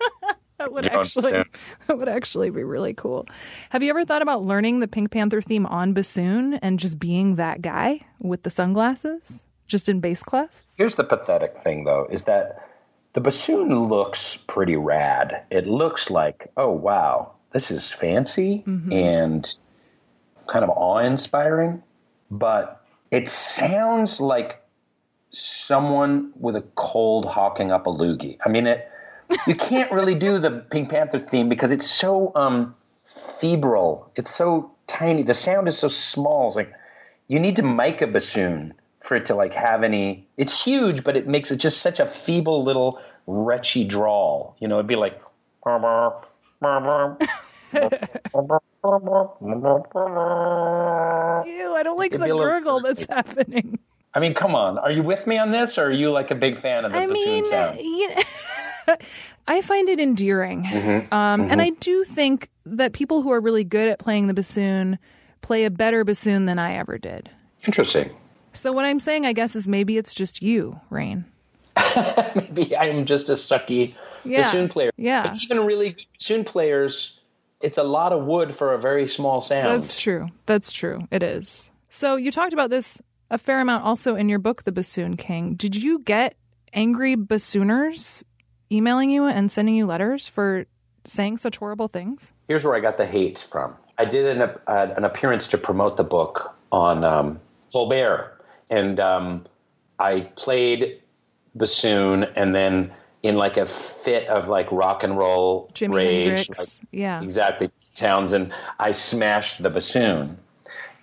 that 0.58 0.72
would 0.72 0.86
Your 0.86 1.00
actually 1.00 1.32
that 1.86 1.98
would 1.98 2.08
actually 2.08 2.48
be 2.48 2.64
really 2.64 2.94
cool. 2.94 3.26
Have 3.68 3.82
you 3.82 3.90
ever 3.90 4.06
thought 4.06 4.22
about 4.22 4.42
learning 4.42 4.80
the 4.80 4.88
Pink 4.88 5.10
Panther 5.10 5.42
theme 5.42 5.66
on 5.66 5.92
bassoon 5.92 6.54
and 6.54 6.78
just 6.78 6.98
being 6.98 7.34
that 7.34 7.60
guy 7.60 8.00
with 8.18 8.44
the 8.44 8.50
sunglasses? 8.50 9.42
just 9.70 9.88
in 9.88 10.00
bass 10.00 10.22
clef. 10.22 10.64
Here's 10.76 10.96
the 10.96 11.04
pathetic 11.04 11.62
thing, 11.62 11.84
though, 11.84 12.06
is 12.10 12.24
that 12.24 12.69
the 13.12 13.20
bassoon 13.20 13.88
looks 13.88 14.36
pretty 14.36 14.76
rad. 14.76 15.44
It 15.50 15.66
looks 15.66 16.10
like, 16.10 16.50
oh, 16.56 16.70
wow, 16.70 17.32
this 17.50 17.70
is 17.70 17.90
fancy 17.90 18.62
and 18.92 19.54
kind 20.46 20.64
of 20.64 20.70
awe 20.70 20.98
inspiring, 20.98 21.82
but 22.30 22.84
it 23.10 23.28
sounds 23.28 24.20
like 24.20 24.62
someone 25.30 26.32
with 26.38 26.56
a 26.56 26.62
cold 26.74 27.24
hawking 27.24 27.72
up 27.72 27.86
a 27.86 27.90
loogie. 27.90 28.38
I 28.44 28.48
mean, 28.48 28.66
it. 28.66 28.86
You 29.46 29.54
can't 29.54 29.92
really 29.92 30.16
do 30.16 30.38
the 30.38 30.50
Pink 30.50 30.90
Panther 30.90 31.20
theme 31.20 31.48
because 31.48 31.70
it's 31.70 31.88
so 31.88 32.32
um, 32.34 32.74
febrile. 33.04 34.10
It's 34.16 34.34
so 34.34 34.72
tiny. 34.88 35.22
The 35.22 35.34
sound 35.34 35.68
is 35.68 35.78
so 35.78 35.86
small. 35.86 36.48
It's 36.48 36.56
like 36.56 36.72
you 37.28 37.38
need 37.38 37.56
to 37.56 37.62
mic 37.62 38.02
a 38.02 38.08
bassoon 38.08 38.74
for 39.00 39.16
it 39.16 39.26
to 39.26 39.34
like 39.34 39.54
have 39.54 39.82
any. 39.82 40.28
It's 40.36 40.62
huge, 40.62 41.04
but 41.04 41.16
it 41.16 41.26
makes 41.26 41.50
it 41.50 41.56
just 41.56 41.80
such 41.80 42.00
a 42.00 42.06
feeble 42.06 42.62
little 42.62 43.00
retchy 43.26 43.84
drawl. 43.86 44.56
You 44.60 44.68
know, 44.68 44.76
it'd 44.76 44.86
be 44.86 44.96
like. 44.96 45.20
Ew, 51.46 51.74
I 51.74 51.82
don't 51.82 51.98
like 51.98 52.12
It'd 52.12 52.20
the 52.20 52.24
be 52.24 52.30
a 52.30 52.36
little 52.36 52.52
gurgle 52.52 52.80
that's 52.80 53.06
happening. 53.06 53.78
I 54.12 54.20
mean, 54.20 54.34
come 54.34 54.54
on. 54.54 54.78
Are 54.78 54.90
you 54.90 55.02
with 55.02 55.26
me 55.26 55.38
on 55.38 55.50
this, 55.50 55.78
or 55.78 55.86
are 55.86 55.90
you 55.90 56.10
like 56.10 56.30
a 56.30 56.34
big 56.34 56.56
fan 56.56 56.84
of 56.84 56.92
the 56.92 56.98
I 56.98 57.06
bassoon 57.06 57.24
mean, 57.24 57.44
sound? 57.44 57.78
know, 57.78 58.96
I 59.48 59.62
find 59.62 59.88
it 59.88 60.00
endearing. 60.00 60.64
Mm-hmm. 60.64 61.14
Um, 61.14 61.42
And 61.42 61.62
I 61.62 61.70
do 61.70 62.02
think 62.04 62.48
that 62.66 62.92
people 62.92 63.22
who 63.22 63.30
are 63.30 63.40
really 63.40 63.64
good 63.64 63.88
at 63.88 63.98
playing 63.98 64.26
the 64.26 64.34
bassoon 64.34 64.98
play 65.42 65.64
a 65.64 65.70
better 65.70 66.04
bassoon 66.04 66.46
than 66.46 66.58
I 66.58 66.74
ever 66.74 66.98
did. 66.98 67.30
Interesting. 67.66 68.10
So 68.52 68.72
what 68.72 68.84
I'm 68.84 69.00
saying, 69.00 69.26
I 69.26 69.32
guess, 69.32 69.54
is 69.56 69.66
maybe 69.68 69.96
it's 69.96 70.14
just 70.14 70.42
you, 70.42 70.80
Rainn. 70.90 71.24
Maybe 72.34 72.76
I'm 72.76 73.06
just 73.06 73.28
a 73.28 73.32
sucky 73.32 73.94
Yeah. 74.24 74.42
bassoon 74.42 74.68
player. 74.68 74.90
Yeah. 74.96 75.22
But 75.22 75.42
even 75.42 75.64
really 75.64 75.90
good 75.90 76.06
bassoon 76.12 76.44
players, 76.44 77.20
it's 77.60 77.78
a 77.78 77.84
lot 77.84 78.12
of 78.12 78.24
wood 78.24 78.54
for 78.54 78.74
a 78.74 78.78
very 78.78 79.06
small 79.08 79.40
sound. 79.40 79.82
That's 79.82 80.00
true. 80.00 80.28
That's 80.46 80.72
true. 80.72 81.06
It 81.10 81.22
is. 81.22 81.70
So 81.88 82.16
you 82.16 82.30
talked 82.30 82.52
about 82.52 82.70
this 82.70 83.00
a 83.30 83.38
fair 83.38 83.60
amount 83.60 83.84
also 83.84 84.16
in 84.16 84.28
your 84.28 84.38
book, 84.40 84.64
The 84.64 84.72
Bassoon 84.72 85.16
King. 85.16 85.54
Did 85.54 85.76
you 85.76 86.00
get 86.00 86.34
angry 86.72 87.16
bassooners 87.16 88.24
emailing 88.72 89.10
you 89.10 89.24
and 89.26 89.50
sending 89.50 89.74
you 89.76 89.86
letters 89.86 90.26
for 90.28 90.66
saying 91.04 91.38
such 91.38 91.56
horrible 91.58 91.88
things? 91.88 92.32
Here's 92.48 92.64
where 92.64 92.74
I 92.74 92.80
got 92.80 92.98
the 92.98 93.06
hate 93.06 93.46
from. 93.50 93.74
I 93.98 94.04
did 94.04 94.36
an, 94.36 94.42
uh, 94.42 94.94
an 94.96 95.04
appearance 95.04 95.48
to 95.48 95.58
promote 95.58 95.96
the 95.96 96.04
book 96.04 96.56
on 96.72 97.04
um, 97.04 97.40
Colbert, 97.72 98.39
and 98.70 98.98
um, 99.00 99.46
I 99.98 100.20
played 100.36 101.02
bassoon, 101.54 102.24
and 102.24 102.54
then 102.54 102.92
in 103.22 103.34
like 103.34 103.56
a 103.56 103.66
fit 103.66 104.26
of 104.28 104.48
like 104.48 104.70
rock 104.72 105.02
and 105.02 105.18
roll 105.18 105.68
Jimi 105.74 105.94
rage, 105.94 106.48
like, 106.58 106.68
yeah. 106.90 107.20
exactly 107.20 107.70
Townshend, 107.94 108.52
I 108.78 108.92
smashed 108.92 109.62
the 109.62 109.68
bassoon, 109.68 110.38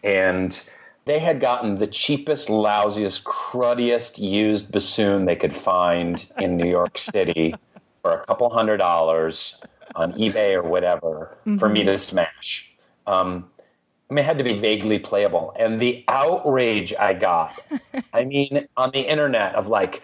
and 0.03 0.69
they 1.06 1.19
had 1.19 1.39
gotten 1.39 1.77
the 1.77 1.88
cheapest, 1.88 2.47
lousiest, 2.47 3.23
cruddiest 3.23 4.17
used 4.17 4.71
bassoon 4.71 5.25
they 5.25 5.36
could 5.36 5.53
find 5.53 6.25
in 6.38 6.58
New 6.58 6.67
York 6.67 6.97
City 6.97 7.53
for 8.01 8.12
a 8.12 8.23
couple 8.25 8.49
hundred 8.49 8.77
dollars 8.77 9.56
on 9.95 10.13
eBay 10.13 10.53
or 10.53 10.63
whatever 10.63 11.38
for 11.58 11.69
me 11.69 11.84
to 11.84 11.97
smash. 11.97 12.71
Um, 13.08 13.49
I 14.10 14.13
mean, 14.13 14.24
it 14.24 14.26
had 14.26 14.38
to 14.38 14.43
be 14.43 14.56
vaguely 14.56 15.00
playable, 15.00 15.54
and 15.60 15.82
the 15.82 16.04
outrage 16.08 16.93
I 16.98 17.13
got. 17.13 17.54
I 18.13 18.24
mean, 18.24 18.67
on 18.78 18.91
the 18.91 19.02
internet 19.02 19.56
of 19.56 19.67
like, 19.67 20.02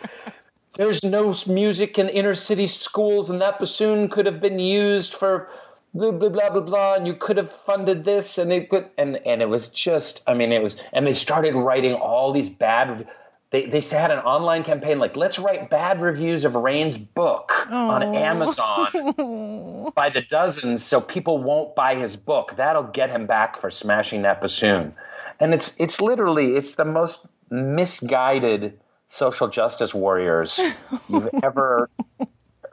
there's 0.76 1.04
no 1.04 1.34
music 1.48 1.98
in 1.98 2.10
inner 2.10 2.36
city 2.36 2.68
schools, 2.68 3.30
and 3.30 3.42
that 3.42 3.60
bassoon 3.60 4.10
could 4.10 4.26
have 4.26 4.42
been 4.42 4.60
used 4.60 5.13
for 5.13 5.50
blah 5.94 6.12
blah 6.12 6.30
blah 6.30 6.50
blah 6.50 6.62
blah, 6.62 6.96
and 6.96 7.08
you 7.08 7.13
could 7.13 7.38
have 7.38 7.52
funded 7.52 8.04
this, 8.04 8.38
and 8.38 8.52
it 8.52 8.70
could, 8.70 8.89
and 8.98 9.18
and 9.26 9.42
it 9.42 9.48
was 9.48 9.70
just, 9.70 10.22
I 10.28 10.34
mean, 10.34 10.52
it 10.52 10.62
was, 10.62 10.82
and 10.92 11.08
they 11.08 11.13
started 11.13 11.56
writing 11.56 11.94
all 11.94 12.34
these 12.34 12.50
bad. 12.50 13.08
They 13.54 13.68
they 13.68 13.82
had 13.82 14.10
an 14.10 14.18
online 14.18 14.63
campaign 14.63 14.98
like, 14.98 15.16
let's 15.16 15.38
write 15.38 15.70
bad 15.70 16.02
reviews 16.02 16.44
of 16.44 16.56
Rainn's 16.56 16.98
book 16.98 17.54
on 17.70 18.02
oh. 18.02 18.16
Amazon 18.16 19.92
by 19.96 20.10
the 20.10 20.22
dozens, 20.22 20.84
so 20.84 21.00
people 21.00 21.38
won't 21.38 21.76
buy 21.76 21.94
his 21.94 22.16
book. 22.16 22.56
That'll 22.58 22.82
get 22.82 23.12
him 23.12 23.28
back 23.28 23.58
for 23.58 23.70
smashing 23.70 24.24
that 24.24 24.42
bassoon. 24.42 24.96
And 25.39 25.54
it's 25.54 25.72
it's 25.78 26.02
literally 26.02 26.56
it's 26.56 26.74
the 26.74 26.86
most 26.86 27.28
misguided 27.52 28.80
social 29.06 29.48
justice 29.48 29.94
warriors 29.94 30.60
you've 31.08 31.30
ever 31.44 31.92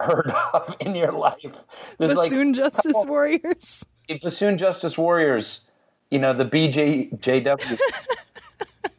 heard 0.01 0.33
of 0.55 0.75
in 0.81 0.95
your 0.95 1.13
life. 1.13 1.63
There's 1.99 2.15
Bassoon 2.15 2.49
like 2.49 2.57
Justice 2.57 3.05
Warriors. 3.05 3.85
bassoon 4.09 4.57
justice 4.57 4.97
warriors, 4.97 5.61
you 6.11 6.21
know, 6.21 6.33
the 6.33 6.47
BJJW. 6.47 7.79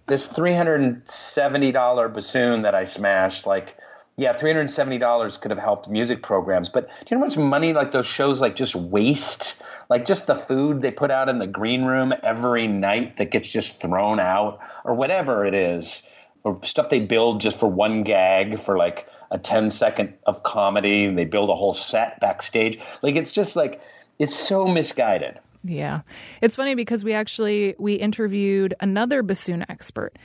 this 0.08 0.28
three 0.28 0.54
hundred 0.54 0.82
and 0.82 1.02
seventy 1.06 1.72
dollar 1.72 2.10
bassoon 2.10 2.64
that 2.64 2.76
I 2.76 2.84
smashed, 2.84 3.46
like 3.46 3.78
yeah, 4.18 4.34
three 4.34 4.50
hundred 4.50 4.62
and 4.62 4.72
seventy 4.72 4.98
dollars 4.98 5.38
could 5.38 5.52
have 5.52 5.60
helped 5.60 5.90
music 5.90 6.22
programs. 6.22 6.70
But 6.70 6.88
do 6.88 6.94
you 7.10 7.18
know 7.18 7.22
how 7.22 7.28
much 7.28 7.38
money 7.38 7.74
like 7.74 7.92
those 7.92 8.08
shows 8.08 8.42
like 8.42 8.56
just 8.56 8.76
waste? 8.76 9.62
Like 9.90 10.06
just 10.06 10.28
the 10.28 10.36
food 10.36 10.82
they 10.82 10.92
put 10.92 11.12
out 11.12 11.28
in 11.28 11.40
the 11.40 11.48
green 11.48 11.84
room 11.84 12.14
every 12.24 12.68
night 12.68 13.18
that 13.18 13.32
gets 13.32 13.52
just 13.52 13.82
thrown 13.82 14.20
out, 14.20 14.60
or 14.86 14.94
whatever 14.94 15.46
it 15.46 15.54
is, 15.54 16.04
or 16.44 16.60
stuff 16.64 16.90
they 16.90 17.00
build 17.00 17.42
just 17.42 17.60
for 17.60 17.68
one 17.68 18.04
gag 18.04 18.60
for 18.60 18.78
like 18.78 19.08
a 19.32 19.38
10 19.38 19.70
second 19.70 20.14
of 20.26 20.44
comedy 20.44 21.06
and 21.06 21.18
they 21.18 21.26
build 21.26 21.50
a 21.50 21.56
whole 21.56 21.74
set 21.74 22.20
backstage. 22.20 22.78
Like 23.02 23.16
it's 23.16 23.32
just 23.32 23.56
like 23.56 23.82
it's 24.20 24.36
so 24.36 24.68
misguided. 24.68 25.40
Yeah. 25.64 26.02
It's 26.42 26.56
funny 26.56 26.76
because 26.76 27.04
we 27.04 27.14
actually 27.14 27.76
we 27.78 27.94
interviewed 27.94 28.74
another 28.80 29.24
bassoon 29.24 29.66
expert 29.70 30.18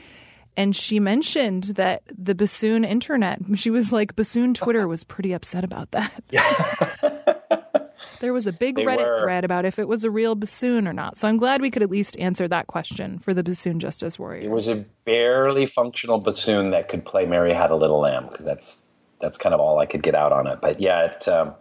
and 0.57 0.75
she 0.75 0.99
mentioned 0.99 1.65
that 1.75 2.01
the 2.17 2.33
bassoon 2.33 2.83
internet, 2.83 3.39
she 3.55 3.69
was 3.69 3.93
like 3.93 4.15
bassoon 4.15 4.55
Twitter 4.55 4.87
was 4.87 5.03
pretty 5.03 5.31
upset 5.31 5.63
about 5.63 5.91
that. 5.91 6.23
there 8.21 8.33
was 8.33 8.47
a 8.47 8.51
big 8.51 8.75
They 8.75 8.83
Reddit 8.83 9.05
were. 9.05 9.21
thread 9.21 9.45
about 9.45 9.65
if 9.65 9.77
it 9.77 9.87
was 9.87 10.03
a 10.03 10.09
real 10.09 10.33
bassoon 10.33 10.87
or 10.87 10.93
not. 10.93 11.15
So 11.15 11.27
I'm 11.27 11.37
glad 11.37 11.61
we 11.61 11.69
could 11.69 11.83
at 11.83 11.91
least 11.91 12.17
answer 12.17 12.47
that 12.47 12.65
question 12.65 13.19
for 13.19 13.35
the 13.35 13.43
bassoon 13.43 13.79
justice 13.79 14.17
warriors. 14.17 14.45
It 14.45 14.49
was 14.49 14.67
a 14.67 14.83
barely 15.05 15.67
functional 15.67 16.17
bassoon 16.17 16.71
that 16.71 16.89
could 16.89 17.05
play 17.05 17.27
"Mary 17.27 17.53
Had 17.53 17.69
a 17.69 17.75
Little 17.75 17.99
Lamb" 17.99 18.27
because 18.27 18.43
that's 18.43 18.83
that's 19.21 19.37
kind 19.37 19.53
of 19.53 19.61
all 19.61 19.77
I 19.77 19.85
could 19.85 20.01
get 20.01 20.15
out 20.15 20.31
on 20.31 20.47
it. 20.47 20.59
But 20.59 20.81
yeah, 20.81 21.11
it 21.11 21.27
um, 21.27 21.53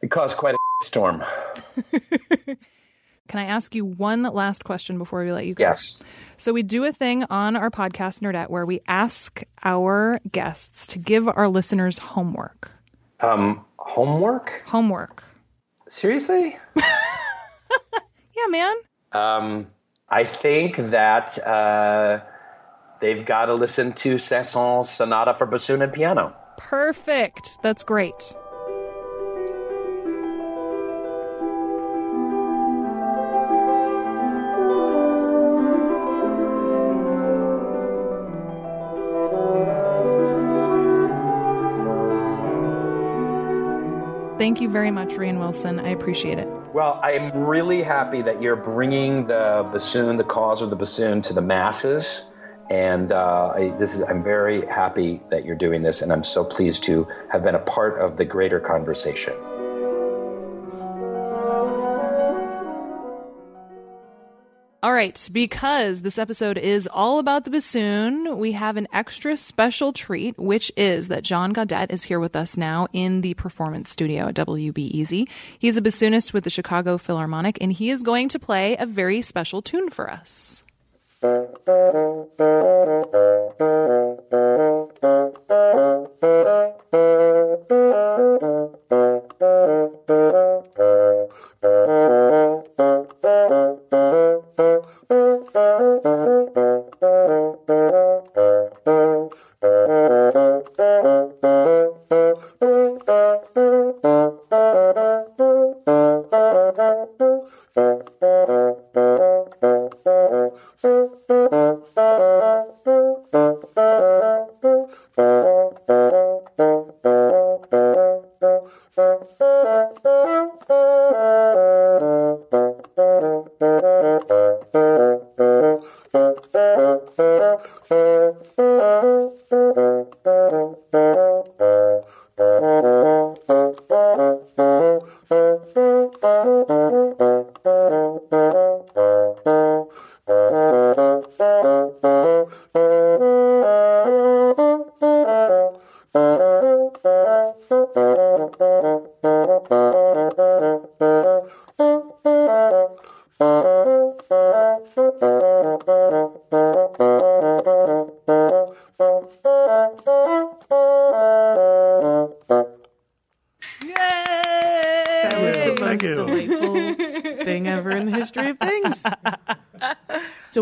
it 0.00 0.12
caused 0.12 0.36
quite 0.36 0.54
a 0.54 0.58
storm. 0.82 1.22
Can 3.28 3.38
I 3.38 3.44
ask 3.44 3.74
you 3.74 3.84
one 3.84 4.22
last 4.22 4.64
question 4.64 4.98
before 4.98 5.24
we 5.24 5.30
let 5.32 5.46
you 5.46 5.54
go? 5.54 5.62
Yes. 5.62 6.02
So 6.36 6.52
we 6.52 6.62
do 6.64 6.84
a 6.84 6.92
thing 6.92 7.24
on 7.24 7.54
our 7.54 7.70
podcast 7.70 8.20
Nerdette 8.20 8.50
where 8.50 8.66
we 8.66 8.80
ask 8.88 9.42
our 9.62 10.18
guests 10.30 10.86
to 10.88 10.98
give 10.98 11.28
our 11.28 11.48
listeners 11.48 11.98
homework. 11.98 12.72
Um, 13.20 13.64
homework? 13.76 14.62
Homework. 14.66 15.22
Seriously? 15.88 16.58
Yeah, 18.40 18.46
man. 18.48 18.76
Um, 19.12 19.66
I 20.08 20.24
think 20.24 20.76
that 20.76 21.38
uh, 21.46 22.20
they've 23.00 23.24
got 23.24 23.46
to 23.46 23.54
listen 23.54 23.92
to 23.94 24.18
Saint-Saëns' 24.18 24.86
Sonata 24.86 25.34
for 25.34 25.46
Bassoon 25.46 25.82
and 25.82 25.92
Piano. 25.92 26.34
Perfect. 26.56 27.58
That's 27.62 27.84
great. 27.84 28.34
Thank 44.50 44.62
you 44.62 44.68
very 44.68 44.90
much, 44.90 45.10
Rainn 45.10 45.38
Wilson. 45.38 45.78
I 45.78 45.90
appreciate 45.90 46.40
it. 46.40 46.48
Well, 46.74 46.98
I'm 47.04 47.30
really 47.44 47.84
happy 47.84 48.20
that 48.22 48.42
you're 48.42 48.56
bringing 48.56 49.28
the 49.28 49.64
bassoon, 49.70 50.16
the 50.16 50.24
cause 50.24 50.60
of 50.60 50.70
the 50.70 50.76
bassoon, 50.76 51.22
to 51.22 51.32
the 51.32 51.40
masses. 51.40 52.22
And 52.68 53.12
uh, 53.12 53.52
I, 53.54 53.68
this 53.78 53.94
is, 53.94 54.02
I'm 54.02 54.24
very 54.24 54.66
happy 54.66 55.20
that 55.30 55.44
you're 55.44 55.54
doing 55.54 55.84
this, 55.84 56.02
and 56.02 56.12
I'm 56.12 56.24
so 56.24 56.42
pleased 56.42 56.82
to 56.84 57.06
have 57.30 57.44
been 57.44 57.54
a 57.54 57.60
part 57.60 58.00
of 58.00 58.16
the 58.16 58.24
greater 58.24 58.58
conversation. 58.58 59.34
All 64.82 64.94
right, 64.94 65.28
because 65.30 66.00
this 66.00 66.16
episode 66.16 66.56
is 66.56 66.88
all 66.90 67.18
about 67.18 67.44
the 67.44 67.50
bassoon, 67.50 68.38
we 68.38 68.52
have 68.52 68.78
an 68.78 68.88
extra 68.94 69.36
special 69.36 69.92
treat, 69.92 70.38
which 70.38 70.72
is 70.74 71.08
that 71.08 71.22
John 71.22 71.52
Gaudet 71.52 71.90
is 71.90 72.04
here 72.04 72.18
with 72.18 72.34
us 72.34 72.56
now 72.56 72.86
in 72.94 73.20
the 73.20 73.34
performance 73.34 73.90
studio 73.90 74.28
at 74.28 74.36
WBEZ. 74.36 75.28
He's 75.58 75.76
a 75.76 75.82
bassoonist 75.82 76.32
with 76.32 76.44
the 76.44 76.50
Chicago 76.50 76.96
Philharmonic, 76.96 77.58
and 77.60 77.74
he 77.74 77.90
is 77.90 78.02
going 78.02 78.30
to 78.30 78.38
play 78.38 78.74
a 78.78 78.86
very 78.86 79.20
special 79.20 79.60
tune 79.60 79.90
for 79.90 80.10
us. 80.10 80.62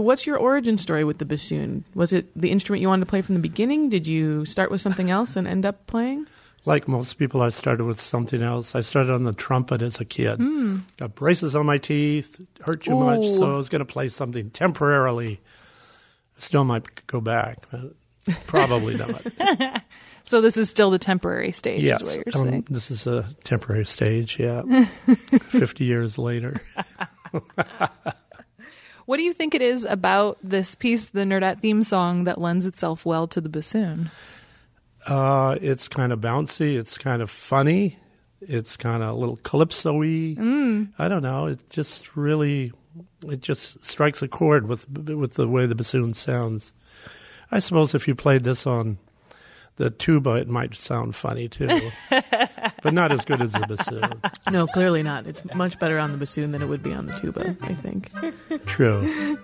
what's 0.09 0.27
your 0.27 0.38
origin 0.38 0.79
story 0.79 1.05
with 1.05 1.18
the 1.18 1.27
bassoon? 1.27 1.85
Was 1.94 2.14
it 2.14 2.29
the 2.35 2.51
instrument 2.51 2.81
you 2.81 2.88
wanted 2.88 3.05
to 3.05 3.11
play 3.11 3.21
from 3.21 3.35
the 3.35 3.40
beginning? 3.42 3.90
Did 3.90 4.09
you 4.09 4.47
start 4.47 4.71
with 4.71 4.81
something 4.81 5.11
else 5.11 5.37
and 5.37 5.47
end 5.47 5.66
up 5.66 5.87
playing? 5.87 6.27
Like 6.64 6.88
most 6.88 7.18
people, 7.18 7.42
I 7.42 7.51
started 7.51 7.85
with 7.85 8.01
something 8.01 8.42
else. 8.42 8.75
I 8.75 8.81
started 8.81 9.12
on 9.12 9.25
the 9.25 9.35
trumpet 9.35 9.83
as 9.83 10.01
a 10.01 10.07
kid. 10.07 10.40
Got 10.97 11.14
braces 11.14 11.55
on 11.55 11.66
my 11.66 11.77
teeth, 11.77 12.40
hurt 12.62 12.85
too 12.85 12.99
much, 12.99 13.25
so 13.37 13.53
I 13.53 13.57
was 13.57 13.68
going 13.68 13.81
to 13.81 13.85
play 13.85 14.09
something 14.09 14.51
temporarily. 14.51 15.40
Still 16.38 16.64
might 16.64 17.07
go 17.07 17.21
back, 17.21 17.59
but 17.71 17.94
probably 18.47 18.97
not. 18.97 19.83
So 20.25 20.42
this 20.42 20.59
is 20.59 20.68
still 20.68 20.90
the 20.90 20.99
temporary 20.99 21.53
stage, 21.53 21.83
yes, 21.83 22.03
is 22.03 22.07
what 22.07 22.27
you're 22.27 22.42
um, 22.42 22.51
saying. 22.51 22.66
this 22.68 22.90
is 22.90 23.07
a 23.07 23.27
temporary 23.44 23.87
stage. 23.87 24.38
Yeah, 24.38 24.61
fifty 25.49 25.87
years 25.87 26.18
later. 26.18 26.61
What 29.09 29.16
do 29.16 29.23
you 29.23 29.33
think 29.33 29.55
it 29.55 29.62
is 29.62 29.87
about 29.87 30.37
this 30.42 30.75
piece, 30.75 31.07
the 31.07 31.21
Nerdette 31.21 31.61
theme 31.61 31.83
song, 31.83 32.25
that 32.25 32.38
lends 32.38 32.66
itself 32.66 33.07
well 33.07 33.27
to 33.29 33.40
the 33.40 33.49
bassoon? 33.49 34.11
Uh, 35.07 35.57
it's 35.62 35.88
kind 35.88 36.12
of 36.12 36.21
bouncy. 36.21 36.77
It's 36.77 36.99
kind 36.99 37.23
of 37.23 37.31
funny. 37.31 37.97
It's 38.42 38.77
kind 38.77 39.03
of 39.03 39.09
a 39.09 39.18
little 39.18 39.38
calypso-y. 39.38 40.37
Mm. 40.37 40.92
I 40.99 41.09
don't 41.09 41.23
know. 41.23 41.47
It 41.47 41.71
just 41.71 42.18
really, 42.18 42.71
it 43.27 43.40
just 43.40 43.83
strikes 43.83 44.21
a 44.21 44.29
chord 44.29 44.68
with 44.68 44.87
with 44.90 45.37
the 45.37 45.49
way 45.49 45.64
the 45.64 45.75
bassoon 45.75 46.12
sounds. 46.12 46.75
I 47.51 47.61
suppose 47.61 47.94
if 47.94 48.09
you 48.09 48.14
played 48.14 48.44
this 48.44 48.66
on 48.66 48.99
the 49.79 49.91
tuba, 49.91 50.35
it 50.35 50.49
might 50.49 50.75
sound 50.75 51.14
funny 51.17 51.49
too, 51.49 51.69
but 52.83 52.93
not 52.93 53.11
as 53.11 53.25
good 53.25 53.41
as 53.41 53.53
the 53.53 53.67
bassoon. 53.67 54.21
No, 54.51 54.67
clearly 54.67 55.03
not. 55.03 55.27
It's 55.27 55.43
much 55.55 55.79
better 55.79 55.99
on 55.99 56.12
the 56.12 56.19
bassoon 56.19 56.53
than 56.53 56.61
it 56.62 56.67
would 56.67 56.83
be 56.83 56.93
on 56.93 57.07
the 57.07 57.14
tuba, 57.14 57.57
I 57.62 57.75
think. 57.75 58.11
True. 58.67 59.38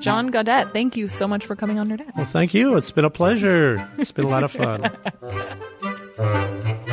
John 0.00 0.30
Gaudette, 0.30 0.72
thank 0.72 0.96
you 0.96 1.08
so 1.08 1.26
much 1.26 1.44
for 1.44 1.56
coming 1.56 1.78
on 1.78 1.88
Nerdette. 1.88 2.14
Well, 2.16 2.26
thank 2.26 2.54
you. 2.54 2.76
It's 2.76 2.92
been 2.92 3.04
a 3.04 3.10
pleasure. 3.10 3.88
It's 3.98 4.12
been 4.12 4.26
a 4.26 4.28
lot 4.28 4.44
of 4.44 4.52
fun. 4.52 4.90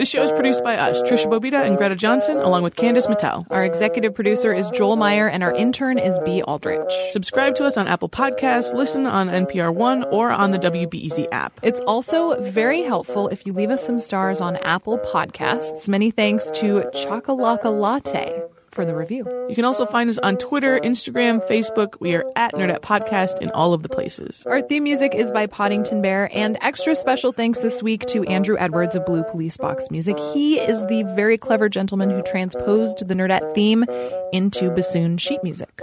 This 0.00 0.08
show 0.08 0.22
is 0.22 0.32
produced 0.32 0.64
by 0.64 0.78
us, 0.78 1.02
Tricia 1.02 1.26
Bobeda 1.26 1.66
and 1.66 1.76
Greta 1.76 1.94
Johnson, 1.94 2.38
along 2.38 2.62
with 2.62 2.74
Candice 2.74 3.06
Mattel. 3.06 3.46
Our 3.50 3.66
executive 3.66 4.14
producer 4.14 4.50
is 4.50 4.70
Joel 4.70 4.96
Meyer, 4.96 5.28
and 5.28 5.42
our 5.42 5.54
intern 5.54 5.98
is 5.98 6.18
B. 6.20 6.40
Aldrich. 6.40 6.90
Subscribe 7.10 7.54
to 7.56 7.66
us 7.66 7.76
on 7.76 7.86
Apple 7.86 8.08
Podcasts, 8.08 8.72
listen 8.72 9.06
on 9.06 9.28
NPR 9.28 9.74
One, 9.74 10.04
or 10.04 10.30
on 10.30 10.52
the 10.52 10.58
WBEZ 10.58 11.26
app. 11.32 11.60
It's 11.62 11.82
also 11.82 12.40
very 12.40 12.80
helpful 12.80 13.28
if 13.28 13.44
you 13.44 13.52
leave 13.52 13.68
us 13.68 13.84
some 13.84 13.98
stars 13.98 14.40
on 14.40 14.56
Apple 14.56 14.98
Podcasts. 15.00 15.86
Many 15.86 16.10
thanks 16.10 16.50
to 16.52 16.82
Chocolaka 16.94 17.70
Latte 17.70 18.42
for 18.70 18.84
the 18.84 18.94
review. 18.94 19.24
You 19.48 19.54
can 19.54 19.64
also 19.64 19.86
find 19.86 20.08
us 20.08 20.18
on 20.18 20.36
Twitter, 20.36 20.78
Instagram, 20.80 21.46
Facebook. 21.48 22.00
We 22.00 22.14
are 22.14 22.24
at 22.36 22.54
Nerdette 22.54 22.80
Podcast 22.80 23.40
in 23.40 23.50
all 23.50 23.72
of 23.72 23.82
the 23.82 23.88
places. 23.88 24.44
Our 24.46 24.62
theme 24.62 24.84
music 24.84 25.14
is 25.14 25.32
by 25.32 25.46
Poddington 25.46 26.02
Bear, 26.02 26.30
and 26.32 26.56
extra 26.60 26.94
special 26.94 27.32
thanks 27.32 27.60
this 27.60 27.82
week 27.82 28.06
to 28.06 28.24
Andrew 28.24 28.56
Edwards 28.58 28.94
of 28.94 29.04
Blue 29.06 29.24
Police 29.24 29.56
Box 29.56 29.90
Music. 29.90 30.18
He 30.32 30.58
is 30.58 30.80
the 30.86 31.02
very 31.14 31.36
clever 31.36 31.68
gentleman 31.68 32.10
who 32.10 32.22
transposed 32.22 33.06
the 33.06 33.14
Nerdette 33.14 33.54
theme 33.54 33.84
into 34.32 34.70
bassoon 34.70 35.18
sheet 35.18 35.42
music. 35.42 35.82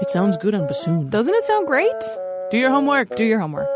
It 0.00 0.10
sounds 0.10 0.36
good 0.36 0.54
on 0.54 0.66
bassoon. 0.66 1.10
Doesn't 1.10 1.34
it 1.34 1.44
sound 1.44 1.66
great? 1.66 1.92
Do 2.50 2.58
your 2.58 2.70
homework. 2.70 3.16
Do 3.16 3.24
your 3.24 3.40
homework. 3.40 3.68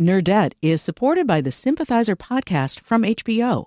Nerdette 0.00 0.52
is 0.62 0.82
supported 0.82 1.26
by 1.26 1.40
the 1.40 1.52
Sympathizer 1.52 2.16
podcast 2.16 2.80
from 2.80 3.02
HBO. 3.02 3.66